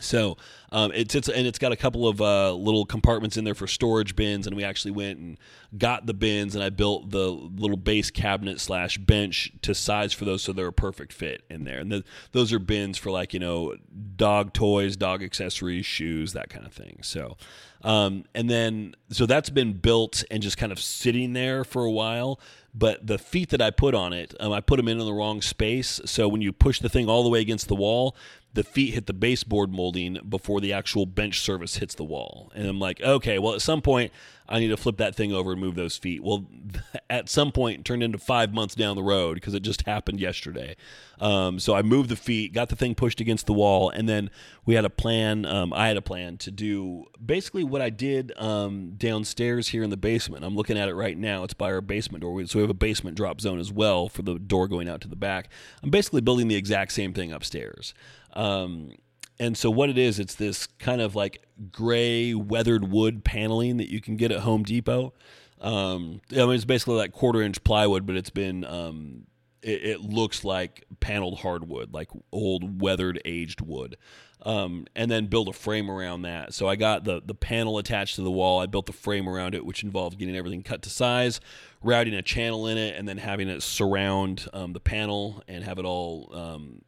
[0.00, 0.38] So
[0.70, 3.66] um, it's it's and it's got a couple of uh, little compartments in there for
[3.66, 5.38] storage bins, and we actually went and
[5.76, 10.24] got the bins, and I built the little base cabinet slash bench to size for
[10.24, 11.78] those, so they're a perfect fit in there.
[11.78, 13.76] And the, those are bins for like you know
[14.16, 17.00] dog toys, dog accessories, shoes, that kind of thing.
[17.02, 17.36] So.
[17.84, 21.90] Um, and then, so that's been built and just kind of sitting there for a
[21.90, 22.38] while
[22.74, 25.12] but the feet that I put on it, um, I put them in, in the
[25.12, 26.00] wrong space.
[26.06, 28.16] So when you push the thing all the way against the wall,
[28.54, 32.52] the feet hit the baseboard molding before the actual bench surface hits the wall.
[32.54, 34.12] And I'm like, okay, well, at some point,
[34.52, 36.22] I need to flip that thing over and move those feet.
[36.22, 36.46] Well,
[37.10, 40.76] at some point, turned into five months down the road because it just happened yesterday.
[41.20, 44.30] Um, so I moved the feet, got the thing pushed against the wall, and then
[44.66, 45.46] we had a plan.
[45.46, 49.88] Um, I had a plan to do basically what I did um, downstairs here in
[49.88, 50.44] the basement.
[50.44, 51.44] I'm looking at it right now.
[51.44, 52.44] It's by our basement door.
[52.44, 55.08] So we have a basement drop zone as well for the door going out to
[55.08, 55.48] the back.
[55.82, 57.94] I'm basically building the exact same thing upstairs.
[58.34, 58.92] Um,
[59.38, 63.90] and so what it is, it's this kind of like gray weathered wood paneling that
[63.90, 65.12] you can get at Home Depot.
[65.60, 69.26] Um, I mean, it's basically like quarter inch plywood, but it's been um,
[69.62, 73.96] it, it, looks like paneled hardwood, like old weathered aged wood.
[74.44, 76.52] um, and then build a frame around that.
[76.52, 78.60] So I got the the panel attached to the wall.
[78.60, 81.40] I built the frame around it, which involved getting everything cut to size,
[81.82, 85.78] routing a channel in it, and then having it surround um, the panel and have
[85.78, 86.82] it all um,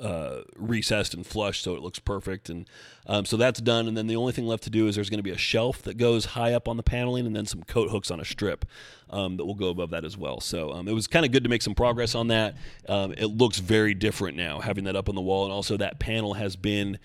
[0.00, 2.48] uh, recessed and flush so it looks perfect.
[2.48, 2.66] And
[3.06, 3.86] um, so that's done.
[3.86, 5.82] And then the only thing left to do is there's going to be a shelf
[5.82, 8.64] that goes high up on the paneling and then some coat hooks on a strip
[9.10, 10.40] um, that will go above that as well.
[10.40, 12.56] So um, it was kind of good to make some progress on that.
[12.88, 15.44] Um, it looks very different now having that up on the wall.
[15.44, 16.98] And also that panel has been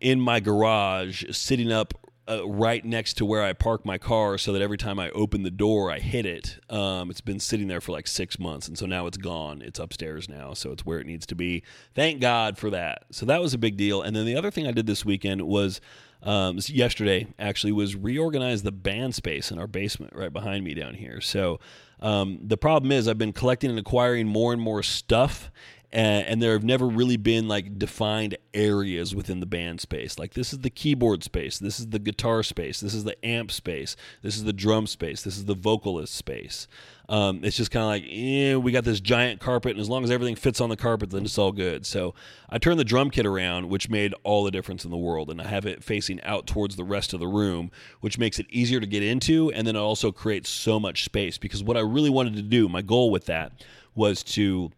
[0.00, 1.94] in my garage sitting up
[2.28, 5.42] uh, right next to where I park my car so that every time I open
[5.42, 6.58] the door, I hit it.
[6.68, 9.62] Um, it's been sitting there for like six months, and so now it's gone.
[9.62, 11.62] It's upstairs now, so it's where it needs to be.
[11.94, 13.04] Thank God for that.
[13.10, 14.02] So that was a big deal.
[14.02, 15.80] And then the other thing I did this weekend was.
[16.20, 20.94] Um, yesterday actually was reorganize the band space in our basement right behind me down
[20.94, 21.20] here.
[21.20, 21.60] So
[22.00, 25.50] um, the problem is I've been collecting and acquiring more and more stuff,
[25.90, 30.18] and, and, there have never really been like defined areas within the band space.
[30.18, 33.50] Like this is the keyboard space, this is the guitar space, this is the amp
[33.50, 36.68] space, this is the drum space, this is the vocalist space.
[37.08, 40.04] Um, it's just kind of like, eh, we got this giant carpet, and as long
[40.04, 41.86] as everything fits on the carpet, then it's all good.
[41.86, 42.14] So
[42.50, 45.40] I turned the drum kit around, which made all the difference in the world, and
[45.40, 47.70] I have it facing out towards the rest of the room,
[48.00, 51.38] which makes it easier to get into, and then it also creates so much space.
[51.38, 53.52] Because what I really wanted to do, my goal with that,
[53.94, 54.70] was to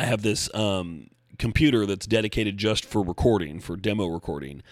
[0.00, 4.62] I have this um, computer that's dedicated just for recording, for demo recording,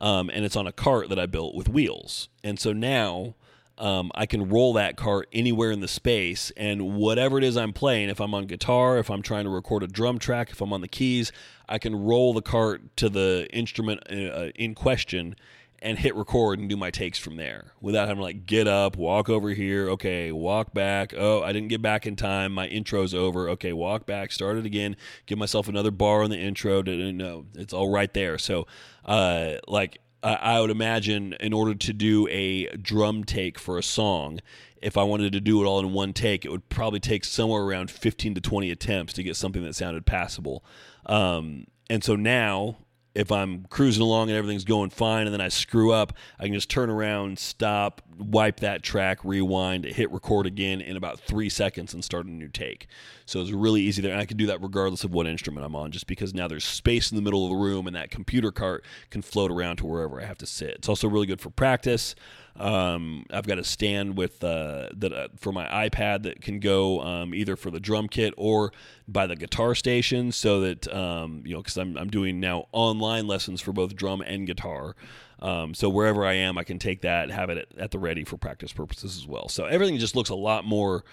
[0.00, 2.30] um, and it's on a cart that I built with wheels.
[2.42, 3.34] And so now
[3.76, 7.74] um, I can roll that cart anywhere in the space, and whatever it is I'm
[7.74, 10.72] playing, if I'm on guitar, if I'm trying to record a drum track, if I'm
[10.72, 11.32] on the keys,
[11.68, 15.36] I can roll the cart to the instrument uh, in question
[15.80, 18.96] and hit record and do my takes from there without having to like get up,
[18.96, 21.14] walk over here, okay, walk back.
[21.16, 22.52] Oh, I didn't get back in time.
[22.52, 23.48] My intro's over.
[23.50, 26.82] Okay, walk back, start it again, give myself another bar on the intro.
[26.82, 28.38] No, it's all right there.
[28.38, 28.66] So,
[29.04, 33.82] uh, like, I, I would imagine in order to do a drum take for a
[33.82, 34.40] song,
[34.82, 37.62] if I wanted to do it all in one take, it would probably take somewhere
[37.62, 40.64] around 15 to 20 attempts to get something that sounded passable.
[41.06, 42.78] Um, and so now
[43.14, 46.54] if I'm cruising along and everything's going fine and then I screw up, I can
[46.54, 51.94] just turn around, stop, wipe that track, rewind, hit record again in about three seconds
[51.94, 52.86] and start a new take.
[53.26, 54.12] So it's really easy there.
[54.12, 56.64] And I can do that regardless of what instrument I'm on, just because now there's
[56.64, 59.86] space in the middle of the room and that computer cart can float around to
[59.86, 60.70] wherever I have to sit.
[60.70, 62.14] It's also really good for practice.
[62.58, 67.00] Um, I've got a stand with uh, that uh, for my iPad that can go
[67.00, 68.72] um, either for the drum kit or
[69.06, 73.26] by the guitar station, so that um, you know because I'm I'm doing now online
[73.26, 74.96] lessons for both drum and guitar.
[75.40, 78.24] Um, so wherever I am, I can take that, have it at, at the ready
[78.24, 79.48] for practice purposes as well.
[79.48, 81.04] So everything just looks a lot more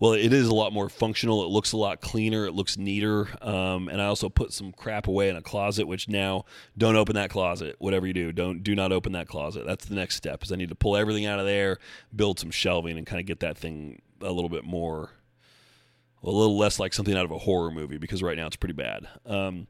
[0.00, 1.44] well, it is a lot more functional.
[1.44, 2.46] It looks a lot cleaner.
[2.46, 3.28] It looks neater.
[3.42, 6.44] Um, and I also put some crap away in a closet, which now
[6.76, 7.76] don't open that closet.
[7.78, 9.66] Whatever you do, don't do not open that closet.
[9.66, 10.44] That's the next step.
[10.44, 11.78] Is I need to pull everything out of there,
[12.14, 15.10] build some shelving, and kind of get that thing a little bit more,
[16.22, 18.74] a little less like something out of a horror movie because right now it's pretty
[18.74, 19.08] bad.
[19.26, 19.66] Um,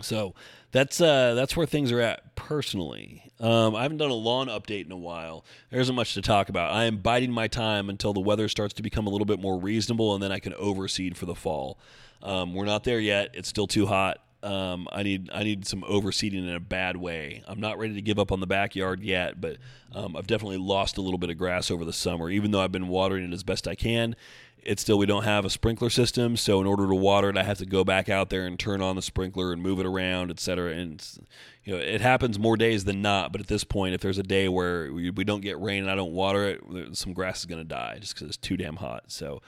[0.00, 0.34] so
[0.70, 3.22] that's uh, that's where things are at personally.
[3.40, 5.44] Um, I haven't done a lawn update in a while.
[5.70, 6.72] There isn't much to talk about.
[6.72, 9.58] I am biding my time until the weather starts to become a little bit more
[9.58, 11.78] reasonable, and then I can overseed for the fall.
[12.22, 13.30] Um, we're not there yet.
[13.34, 14.18] It's still too hot.
[14.42, 17.42] Um, I need I need some overseeding in a bad way.
[17.46, 19.58] I'm not ready to give up on the backyard yet, but
[19.94, 22.28] um, I've definitely lost a little bit of grass over the summer.
[22.28, 24.16] Even though I've been watering it as best I can,
[24.64, 26.36] it's still we don't have a sprinkler system.
[26.36, 28.80] So in order to water it i have to go back out there and turn
[28.80, 31.04] on the sprinkler and move it around etc and
[31.64, 33.32] you know it happens more days than not.
[33.32, 35.94] But at this point if there's a day where we don't get rain and i
[35.94, 39.04] don't water it some grass is going to die just because it's too damn hot.
[39.08, 39.42] So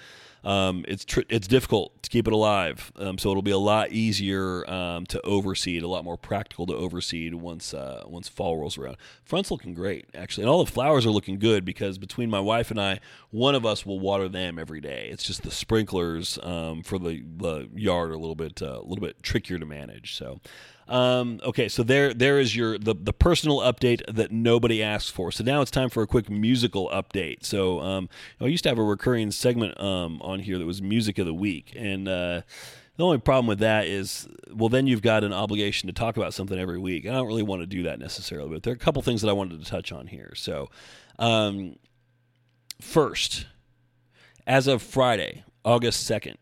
[0.44, 2.92] um, it's tr- it's difficult to keep it alive.
[2.96, 6.74] Um, so it'll be a lot easier um, to overseed, a lot more practical to
[6.74, 8.96] overseed once uh, once fall rolls around.
[9.24, 12.70] Front's looking great actually, and all the flowers are looking good because between my wife
[12.70, 15.08] and I, one of us will water them every day.
[15.10, 18.86] It's just the sprinklers um, for the, the yard are a little bit uh, a
[18.86, 20.16] little bit trickier to manage.
[20.16, 20.40] So.
[20.88, 25.32] Um, okay, so there there is your the, the personal update that nobody asks for.
[25.32, 27.44] So now it's time for a quick musical update.
[27.44, 28.08] So um,
[28.40, 31.34] I used to have a recurring segment um, on here that was music of the
[31.34, 32.42] week, and uh,
[32.96, 36.32] the only problem with that is, well, then you've got an obligation to talk about
[36.32, 37.06] something every week.
[37.06, 39.28] I don't really want to do that necessarily, but there are a couple things that
[39.28, 40.32] I wanted to touch on here.
[40.36, 40.70] So,
[41.18, 41.76] um,
[42.80, 43.46] first,
[44.46, 46.38] as of Friday, August second,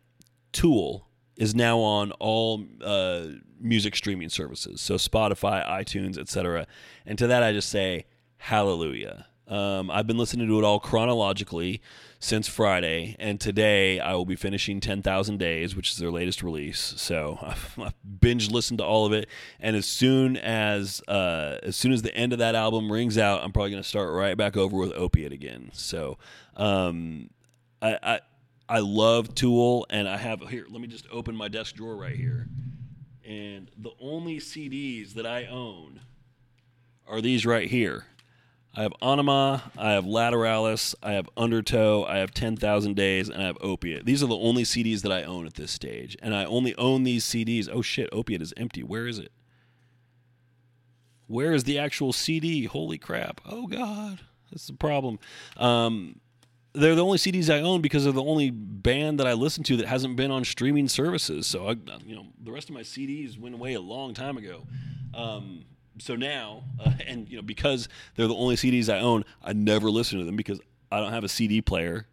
[0.53, 1.07] Tool
[1.43, 3.23] is now on all uh,
[3.61, 6.69] music streaming services, so Spotify, iTunes, etc.
[7.05, 9.27] And to that, I just say hallelujah.
[9.49, 11.83] Um, I've been listening to it all chronologically
[12.21, 16.95] since Friday, and today I will be finishing 10,000 Days, which is their latest release.
[16.97, 19.29] So I've, I've binge listened to all of it,
[19.59, 23.43] and as soon as uh, as soon as the end of that album rings out,
[23.43, 25.71] I'm probably going to start right back over with Opiate again.
[25.73, 26.19] So
[26.57, 27.31] um,
[27.83, 28.21] I, I
[28.69, 30.67] I love Tool, and I have here.
[30.69, 32.49] Let me just open my desk drawer right here,
[33.25, 36.01] and the only CDs that I own
[37.07, 38.07] are these right here.
[38.75, 43.47] I have Ænima, I have Lateralus, I have Undertow, I have 10,000 Days, and I
[43.47, 44.07] have Opiate.
[44.07, 46.17] These are the only CDs that I own at this stage.
[46.23, 47.69] And I only own these CDs.
[47.71, 48.83] Oh shit, Opiate is empty.
[48.83, 49.31] Where is it?
[51.27, 52.65] Where is the actual CD?
[52.65, 53.43] Holy crap.
[53.45, 54.21] Oh god.
[54.51, 55.19] That's the problem.
[55.59, 56.21] Um,
[56.75, 59.77] they're the only CDs I own because they're the only band that I listen to
[59.79, 61.47] that hasn't been on streaming services.
[61.47, 64.63] So I, you know, the rest of my CDs went away a long time ago.
[65.15, 65.65] Um,
[65.99, 69.91] so now, uh, and you know, because they're the only CDs I own, I never
[69.91, 70.61] listen to them because
[70.91, 72.07] I don't have a CD player.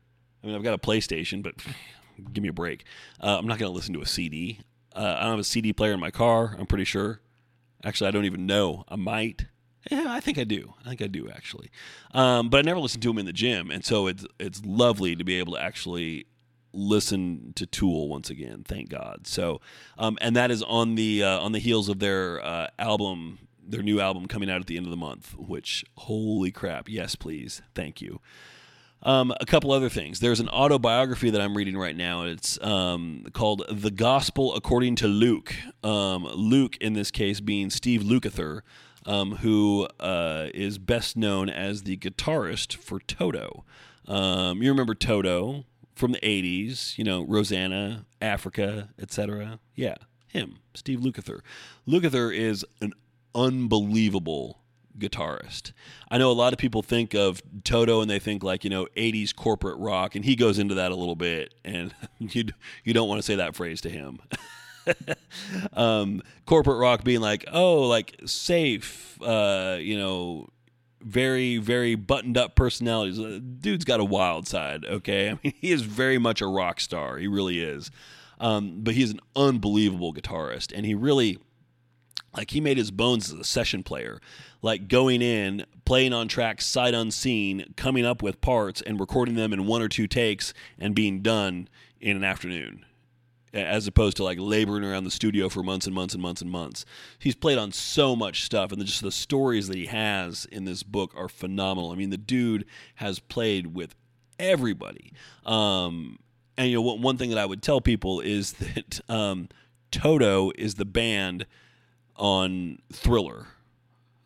[0.44, 1.56] I mean, I've got a PlayStation, but
[2.34, 2.86] give me a break.
[3.22, 4.60] Uh, I'm not going to listen to a CD.
[4.96, 6.56] Uh, I don't have a CD player in my car.
[6.60, 7.22] I'm pretty sure.
[7.84, 8.84] Actually, I don't even know.
[8.90, 9.46] I might.
[9.90, 10.74] Yeah, I think I do.
[10.86, 11.70] I think I do actually.
[12.14, 15.16] Um, but I never listen to them in the gym, and so it's it's lovely
[15.16, 16.28] to be able to actually
[16.72, 18.64] listen to Tool once again.
[18.68, 19.26] Thank God.
[19.26, 19.62] So,
[19.98, 23.84] um, and that is on the uh, on the heels of their uh, album their
[23.84, 27.62] new album coming out at the end of the month, which, holy crap, yes, please.
[27.76, 28.20] Thank you.
[29.02, 30.20] Um, a couple other things.
[30.20, 32.24] There's an autobiography that I'm reading right now.
[32.24, 35.56] It's um, called The Gospel According to Luke.
[35.84, 38.62] Um, Luke, in this case, being Steve Lukather,
[39.06, 43.64] um, who uh, is best known as the guitarist for Toto.
[44.08, 49.60] Um, you remember Toto from the 80s, you know, Rosanna, Africa, etc.
[49.76, 49.96] Yeah,
[50.28, 51.42] him, Steve Lukather.
[51.88, 52.94] Lukather is an
[53.36, 54.60] unbelievable
[54.98, 55.72] guitarist.
[56.10, 58.88] I know a lot of people think of Toto and they think like, you know,
[58.98, 62.46] 80s corporate rock and he goes into that a little bit and you
[62.84, 64.20] you don't want to say that phrase to him.
[65.74, 70.50] um, corporate rock being like, "Oh, like safe, uh, you know,
[71.02, 73.20] very very buttoned up personalities.
[73.20, 75.30] Uh, dude's got a wild side, okay?
[75.32, 77.18] I mean, he is very much a rock star.
[77.18, 77.92] He really is.
[78.40, 81.40] Um, but he's an unbelievable guitarist and he really
[82.34, 84.22] like he made his bones as a session player
[84.62, 89.52] like going in playing on tracks sight unseen coming up with parts and recording them
[89.52, 91.68] in one or two takes and being done
[92.00, 92.86] in an afternoon
[93.54, 96.52] as opposed to like laboring around the studio for months and months and months and
[96.52, 96.86] months.
[97.18, 100.84] He's played on so much stuff and just the stories that he has in this
[100.84, 101.92] book are phenomenal.
[101.92, 103.96] I mean the dude has played with
[104.38, 105.14] everybody.
[105.46, 106.20] Um,
[106.58, 109.48] and you know one thing that i would tell people is that um,
[109.92, 111.46] toto is the band
[112.16, 113.48] on Thriller,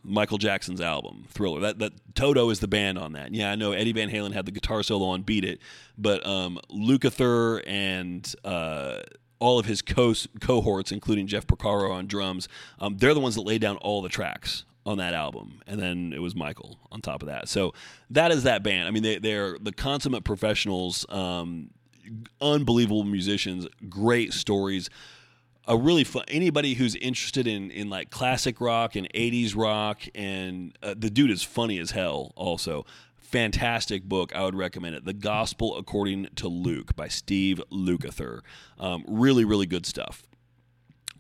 [0.04, 1.60] Michael Jackson's album Thriller.
[1.62, 3.34] That that Toto is the band on that.
[3.34, 5.60] Yeah, I know Eddie Van Halen had the guitar solo on Beat It,
[5.98, 9.00] but um, Lukather and uh,
[9.40, 12.48] all of his co- cohorts, including Jeff Porcaro on drums,
[12.80, 16.12] um, they're the ones that laid down all the tracks on that album, and then
[16.14, 17.48] it was Michael on top of that.
[17.48, 17.74] So
[18.10, 18.88] that is that band.
[18.88, 21.70] I mean, they, they're the consummate professionals, um,
[22.42, 24.90] unbelievable musicians, great stories
[25.68, 30.78] a really fun anybody who's interested in in like classic rock and 80s rock and
[30.84, 32.86] uh, the dude is funny as hell also.
[33.18, 34.36] Fantastic book.
[34.36, 35.06] I would recommend it.
[35.06, 38.42] The gospel according to luke by steve lukather.
[38.80, 40.24] Um, really really good stuff.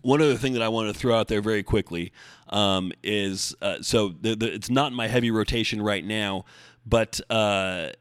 [0.01, 2.11] One other thing that I want to throw out there very quickly
[2.49, 6.43] um, is uh, so the, the, it's not in my heavy rotation right now,
[6.85, 7.91] but uh,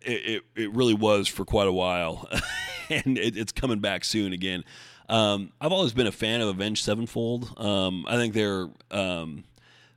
[0.00, 2.28] it, it, it really was for quite a while,
[2.90, 4.64] and it, it's coming back soon again.
[5.10, 7.52] Um, I've always been a fan of Avenged Sevenfold.
[7.58, 9.44] Um, I think they're um,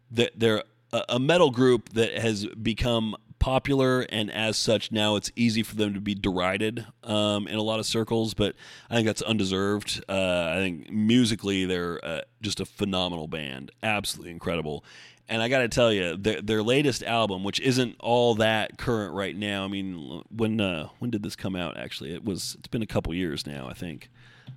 [0.10, 0.64] they're
[1.08, 5.94] a metal group that has become popular, and as such, now it's easy for them
[5.94, 8.34] to be derided um, in a lot of circles.
[8.34, 8.56] But
[8.90, 10.04] I think that's undeserved.
[10.10, 14.84] Uh, I think musically, they're uh, just a phenomenal band, absolutely incredible.
[15.30, 19.14] And I got to tell you, their, their, latest album, which isn't all that current
[19.14, 19.64] right now.
[19.64, 21.78] I mean, when uh, when did this come out?
[21.78, 22.56] Actually, it was.
[22.58, 24.10] It's been a couple years now, I think.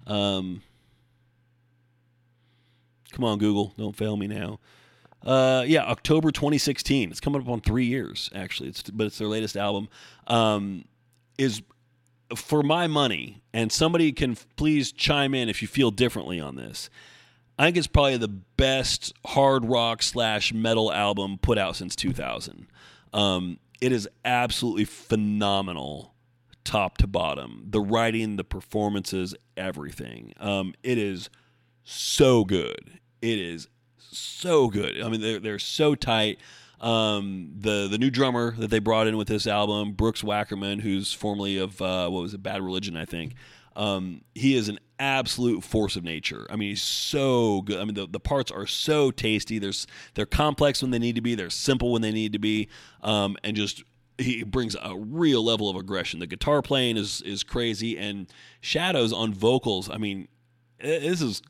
[0.06, 0.62] Um,
[3.12, 4.60] come on, Google, don't fail me now.
[5.24, 7.10] Uh, yeah, October 2016.
[7.10, 8.68] It's coming up on three years, actually.
[8.68, 9.88] It's but it's their latest album.
[10.28, 10.84] Um,
[11.36, 11.62] is
[12.34, 16.90] for my money, and somebody can please chime in if you feel differently on this.
[17.58, 22.66] I think it's probably the best hard rock slash metal album put out since 2000.
[23.12, 26.14] Um, it is absolutely phenomenal
[26.66, 27.64] top to bottom.
[27.66, 30.34] The writing, the performances, everything.
[30.38, 31.30] Um, it is
[31.84, 32.98] so good.
[33.22, 35.00] It is so good.
[35.00, 36.38] I mean, they're, they're so tight.
[36.78, 41.10] Um, the the new drummer that they brought in with this album, Brooks Wackerman, who's
[41.10, 43.32] formerly of uh, what was it, Bad Religion, I think.
[43.74, 46.46] Um, he is an absolute force of nature.
[46.50, 47.78] I mean, he's so good.
[47.78, 49.58] I mean, the, the parts are so tasty.
[49.58, 51.34] There's they're complex when they need to be.
[51.34, 52.68] They're simple when they need to be,
[53.02, 53.84] um, and just
[54.18, 56.20] he brings a real level of aggression.
[56.20, 58.26] The guitar playing is is crazy, and
[58.60, 59.90] Shadows on vocals.
[59.90, 60.28] I mean,
[60.80, 61.42] this is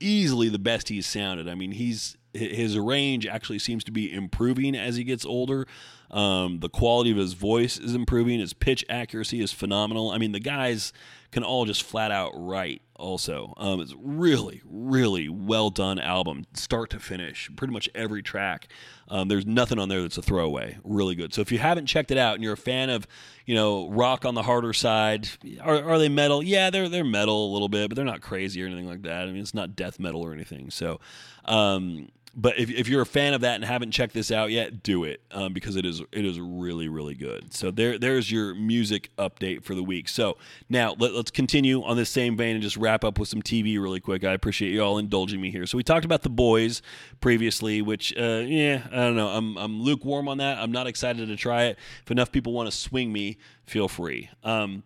[0.00, 1.48] easily the best he's sounded.
[1.48, 5.66] I mean, he's his range actually seems to be improving as he gets older.
[6.10, 8.40] Um, the quality of his voice is improving.
[8.40, 10.10] His pitch accuracy is phenomenal.
[10.10, 10.92] I mean, the guys
[11.32, 12.82] can all just flat out write.
[12.96, 17.50] Also, um, it's really, really well done album, start to finish.
[17.56, 18.68] Pretty much every track.
[19.08, 20.78] Um, there's nothing on there that's a throwaway.
[20.84, 21.34] Really good.
[21.34, 23.08] So if you haven't checked it out and you're a fan of,
[23.44, 25.28] you know, rock on the harder side,
[25.60, 26.44] are, are they metal?
[26.44, 29.22] Yeah, they're they're metal a little bit, but they're not crazy or anything like that.
[29.22, 30.70] I mean, it's not death metal or anything.
[30.70, 31.00] So.
[31.44, 34.82] Um, but if, if you're a fan of that and haven't checked this out yet,
[34.82, 37.52] do it um, because it is it is really really good.
[37.52, 40.08] So there there's your music update for the week.
[40.08, 43.42] So now let, us continue on this same vein and just wrap up with some
[43.42, 44.24] TV really quick.
[44.24, 45.66] I appreciate you all indulging me here.
[45.66, 46.80] So we talked about the boys
[47.20, 50.58] previously, which uh, yeah I don't know I'm I'm lukewarm on that.
[50.58, 51.78] I'm not excited to try it.
[52.02, 54.30] If enough people want to swing me, feel free.
[54.42, 54.84] Um,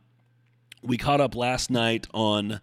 [0.82, 2.60] we caught up last night on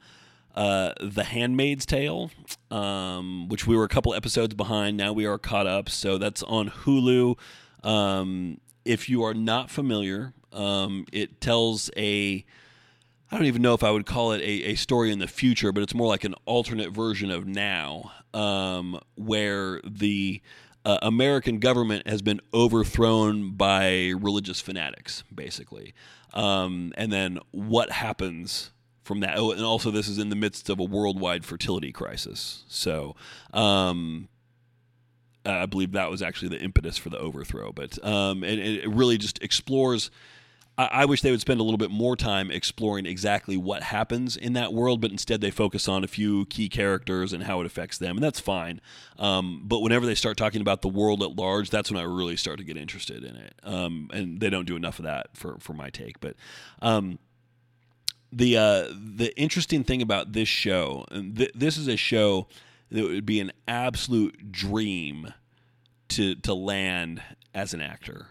[0.54, 2.32] uh, The Handmaid's Tale,
[2.72, 4.97] um, which we were a couple episodes behind.
[4.97, 5.89] Now we are caught up.
[5.89, 7.38] So that's on Hulu.
[7.84, 12.45] Um, if you are not familiar, um, it tells a.
[13.32, 15.72] I don't even know if I would call it a, a story in the future,
[15.72, 20.39] but it's more like an alternate version of now, um, where the
[20.86, 25.95] uh, American government has been overthrown by religious fanatics, basically.
[26.34, 28.72] Um, and then what happens
[29.04, 29.38] from that.
[29.38, 32.64] Oh, and also, this is in the midst of a worldwide fertility crisis.
[32.68, 33.16] So,
[33.54, 34.30] um,
[35.45, 37.72] I believe that was actually the impetus for the overthrow.
[37.72, 40.10] But um, and, and it really just explores.
[40.78, 44.36] I, I wish they would spend a little bit more time exploring exactly what happens
[44.38, 47.66] in that world, but instead they focus on a few key characters and how it
[47.66, 48.82] affects them, and that's fine.
[49.20, 52.38] Um, but whenever they start talking about the world at large, that's when I really
[52.38, 53.54] start to get interested in it.
[53.64, 56.20] Um, and they don't do enough of that for for my take.
[56.22, 56.36] But
[56.82, 57.20] um,
[58.38, 62.48] the uh, the interesting thing about this show, th- this is a show
[62.92, 65.34] that would be an absolute dream
[66.10, 67.22] to to land
[67.54, 68.28] as an actor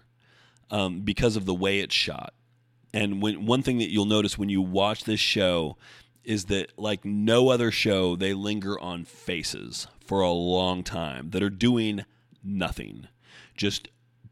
[0.71, 2.35] um, because of the way it's shot.
[2.95, 5.77] And when one thing that you'll notice when you watch this show
[6.25, 11.43] is that like no other show, they linger on faces for a long time that
[11.43, 12.05] are doing
[12.45, 13.09] nothing,
[13.57, 13.89] just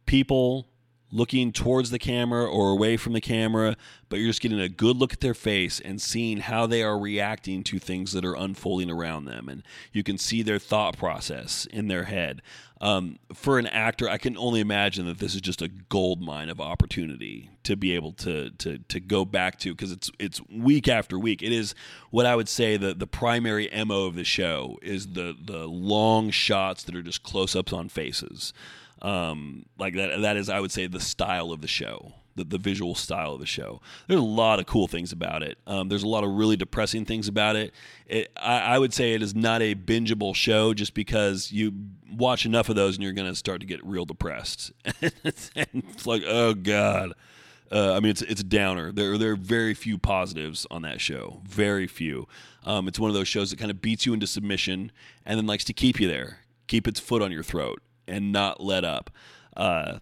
[0.06, 0.66] people
[1.12, 3.76] looking towards the camera or away from the camera,
[4.08, 6.98] but you're just getting a good look at their face and seeing how they are
[6.98, 9.48] reacting to things that are unfolding around them.
[9.48, 12.42] And you can see their thought process in their head.
[12.82, 16.48] Um, for an actor, I can only imagine that this is just a gold mine
[16.48, 20.88] of opportunity to be able to to to go back to because it's it's week
[20.88, 21.42] after week.
[21.42, 21.74] It is
[22.08, 26.30] what I would say the the primary mo of the show is the the long
[26.30, 28.54] shots that are just close ups on faces.
[29.02, 32.14] Um, like that that is I would say the style of the show.
[32.36, 33.82] The, the visual style of the show.
[34.06, 35.58] There's a lot of cool things about it.
[35.66, 37.74] Um, there's a lot of really depressing things about it.
[38.06, 41.72] it I, I, would say it is not a bingeable show just because you
[42.08, 44.70] watch enough of those and you're going to start to get real depressed.
[45.02, 47.14] it's like, oh God.
[47.72, 48.92] Uh, I mean, it's it's a downer.
[48.92, 51.42] There there are very few positives on that show.
[51.44, 52.28] Very few.
[52.64, 54.92] Um, it's one of those shows that kind of beats you into submission
[55.26, 56.38] and then likes to keep you there,
[56.68, 59.10] keep its foot on your throat and not let up.
[59.56, 59.98] Uh,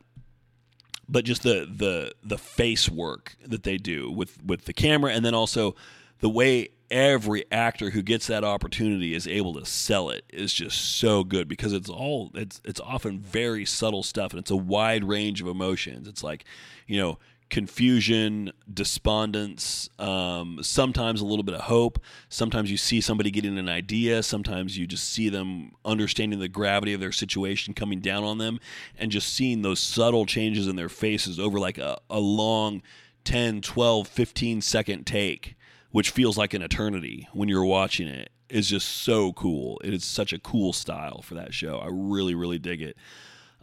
[1.08, 5.24] but just the the the face work that they do with with the camera, and
[5.24, 5.74] then also
[6.20, 10.96] the way every actor who gets that opportunity is able to sell it is just
[10.98, 15.04] so good because it's all it's it's often very subtle stuff and it's a wide
[15.04, 16.08] range of emotions.
[16.08, 16.44] It's like,
[16.86, 17.18] you know,
[17.50, 21.98] confusion, despondence, um, sometimes a little bit of hope.
[22.28, 24.22] Sometimes you see somebody getting an idea.
[24.22, 28.60] Sometimes you just see them understanding the gravity of their situation coming down on them
[28.98, 32.82] and just seeing those subtle changes in their faces over like a, a long
[33.24, 35.56] 10, 12, 15 second take,
[35.90, 38.30] which feels like an eternity when you're watching it.
[38.48, 39.78] Is just so cool.
[39.84, 41.80] It is such a cool style for that show.
[41.80, 42.96] I really, really dig it.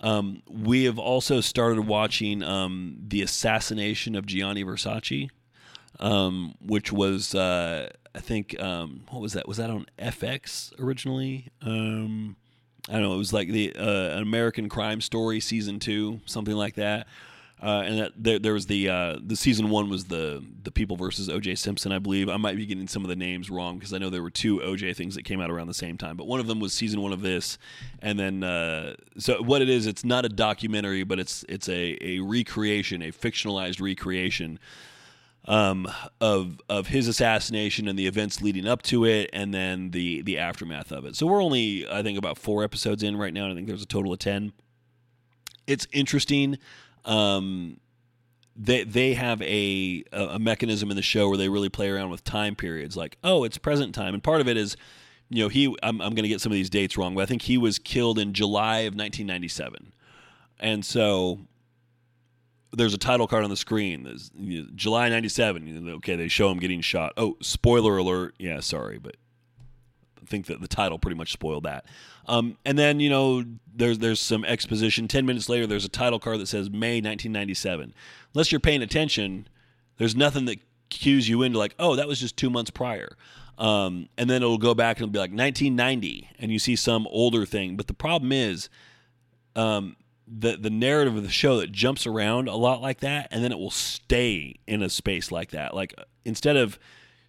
[0.02, 5.30] Um, we have also started watching um, the assassination of Gianni Versace,
[6.00, 9.48] um, which was uh, I think um, what was that?
[9.48, 11.50] Was that on FX originally?
[11.62, 12.36] Um,
[12.88, 13.14] I don't know.
[13.14, 17.08] It was like the uh, American Crime Story season two, something like that.
[17.62, 20.98] Uh, and that there, there was the uh, the season one was the the people
[20.98, 22.28] versus OJ Simpson, I believe.
[22.28, 24.60] I might be getting some of the names wrong because I know there were two
[24.60, 26.18] OJ things that came out around the same time.
[26.18, 27.58] But one of them was season one of this,
[28.02, 31.98] and then uh, so what it is, it's not a documentary, but it's it's a
[32.02, 34.60] a recreation, a fictionalized recreation
[35.48, 35.88] um,
[36.20, 40.38] of of his assassination and the events leading up to it, and then the the
[40.38, 41.16] aftermath of it.
[41.16, 43.84] So we're only I think about four episodes in right now, and I think there's
[43.84, 44.54] a total of ten.
[45.68, 46.58] It's interesting.
[47.06, 47.80] Um,
[48.56, 52.24] they they have a a mechanism in the show where they really play around with
[52.24, 54.78] time periods, like oh, it's present time, and part of it is,
[55.30, 57.26] you know, he I'm I'm going to get some of these dates wrong, but I
[57.26, 59.92] think he was killed in July of 1997,
[60.60, 61.40] and so
[62.72, 64.04] there's a title card on the screen.
[64.04, 65.90] There's you know, July '97.
[65.96, 67.14] okay, they show him getting shot.
[67.18, 68.36] Oh, spoiler alert.
[68.40, 69.18] Yeah, sorry, but
[70.26, 71.86] think that the title pretty much spoiled that.
[72.28, 75.08] Um, and then you know there's there's some exposition.
[75.08, 77.94] Ten minutes later, there's a title card that says May 1997.
[78.34, 79.48] Unless you're paying attention,
[79.98, 80.60] there's nothing that
[80.90, 83.18] cues you into like, oh, that was just two months prior.
[83.58, 87.08] Um, and then it'll go back and it'll be like 1990, and you see some
[87.08, 87.78] older thing.
[87.78, 88.70] But the problem is,
[89.56, 89.96] um,
[90.28, 93.52] the the narrative of the show that jumps around a lot like that, and then
[93.52, 95.74] it will stay in a space like that.
[95.74, 95.94] Like
[96.26, 96.80] instead of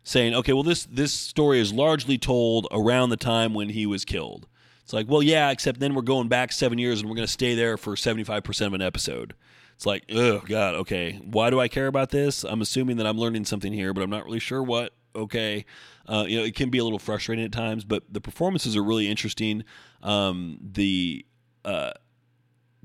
[0.07, 4.05] saying, okay, well this this story is largely told around the time when he was
[4.05, 4.47] killed.
[4.83, 7.33] It's like, well, yeah, except then we're going back seven years and we're going to
[7.33, 9.35] stay there for seventy five percent of an episode.
[9.75, 12.45] It's like, oh god, okay, why do I care about this?
[12.45, 14.95] I'm assuming that I'm learning something here, but I'm not really sure what.
[15.17, 15.65] Okay,
[16.07, 18.85] uh, you know, it can be a little frustrating at times, but the performances are
[18.85, 19.65] really interesting.
[20.05, 21.27] Um, the
[21.65, 21.93] uh,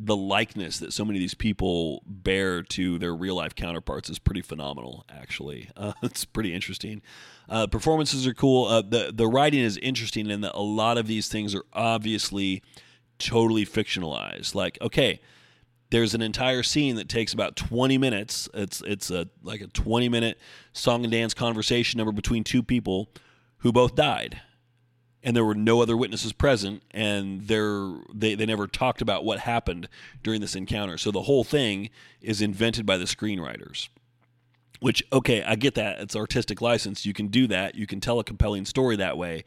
[0.03, 4.17] the likeness that so many of these people bear to their real life counterparts is
[4.17, 5.05] pretty phenomenal.
[5.09, 7.01] Actually, uh, it's pretty interesting.
[7.47, 8.65] Uh, performances are cool.
[8.67, 12.63] Uh, the the writing is interesting in that a lot of these things are obviously
[13.19, 14.55] totally fictionalized.
[14.55, 15.21] Like, okay,
[15.91, 18.49] there's an entire scene that takes about 20 minutes.
[18.53, 20.39] It's it's a like a 20 minute
[20.73, 23.09] song and dance conversation number between two people
[23.57, 24.41] who both died
[25.23, 29.87] and there were no other witnesses present and they they never talked about what happened
[30.23, 30.97] during this encounter.
[30.97, 31.89] So the whole thing
[32.21, 33.89] is invented by the screenwriters
[34.81, 35.99] which okay i get that.
[35.99, 37.05] It's artistic license.
[37.05, 37.75] You can do that.
[37.75, 39.45] You can tell a compelling story that way.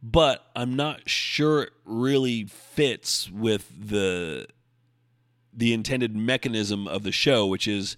[0.00, 4.46] But i'm not sure it really fits with the
[5.52, 7.96] the intended mechanism of the show which is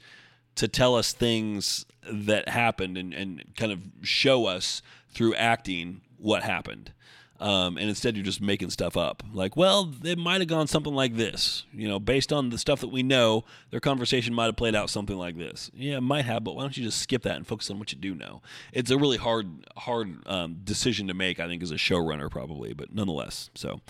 [0.54, 4.80] to tell us things that happened and, and kind of show us
[5.12, 6.92] through acting what happened
[7.40, 9.22] um, and instead, you're just making stuff up.
[9.32, 11.64] Like, well, it might have gone something like this.
[11.72, 14.90] You know, based on the stuff that we know, their conversation might have played out
[14.90, 15.70] something like this.
[15.74, 17.92] Yeah, it might have, but why don't you just skip that and focus on what
[17.92, 18.42] you do know?
[18.74, 22.74] It's a really hard, hard um, decision to make, I think, as a showrunner, probably,
[22.74, 23.48] but nonetheless.
[23.54, 23.80] So,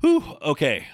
[0.00, 0.86] whew, okay.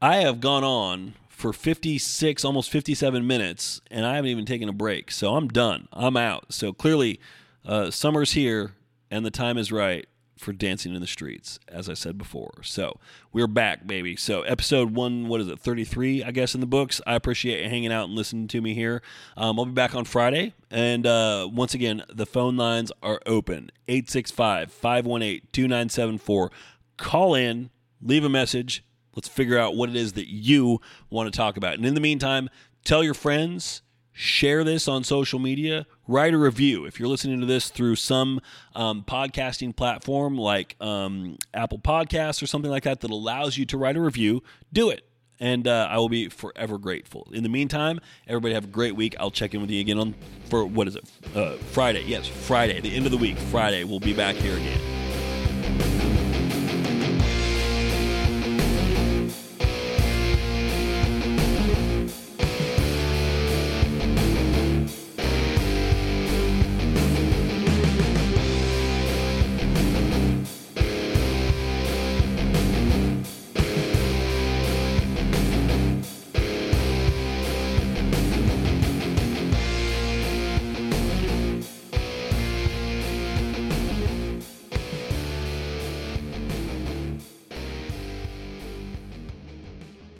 [0.00, 4.72] I have gone on for 56, almost 57 minutes, and I haven't even taken a
[4.72, 5.10] break.
[5.10, 5.86] So I'm done.
[5.92, 6.54] I'm out.
[6.54, 7.20] So clearly,
[7.66, 8.72] uh, summer's here,
[9.10, 10.06] and the time is right
[10.40, 12.62] for Dancing in the Streets, as I said before.
[12.62, 12.98] So
[13.32, 14.16] we're back, baby.
[14.16, 17.00] So episode one, what is it, 33, I guess, in the books.
[17.06, 19.02] I appreciate you hanging out and listening to me here.
[19.36, 20.54] Um, I'll be back on Friday.
[20.70, 26.50] And uh, once again, the phone lines are open 865 518 2974.
[26.96, 27.70] Call in,
[28.02, 28.84] leave a message.
[29.14, 30.80] Let's figure out what it is that you
[31.10, 31.74] want to talk about.
[31.74, 32.48] And in the meantime,
[32.84, 33.82] tell your friends
[34.12, 36.84] share this on social media, write a review.
[36.84, 38.40] If you're listening to this through some
[38.74, 43.78] um, podcasting platform like um, Apple Podcasts or something like that that allows you to
[43.78, 44.42] write a review,
[44.72, 45.06] do it.
[45.42, 47.26] And uh, I will be forever grateful.
[47.32, 47.98] In the meantime,
[48.28, 49.16] everybody have a great week.
[49.18, 50.14] I'll check in with you again on
[50.50, 51.10] for what is it?
[51.34, 52.02] Uh, Friday.
[52.04, 52.78] Yes, Friday.
[52.80, 53.84] The end of the week, Friday.
[53.84, 56.09] We'll be back here again.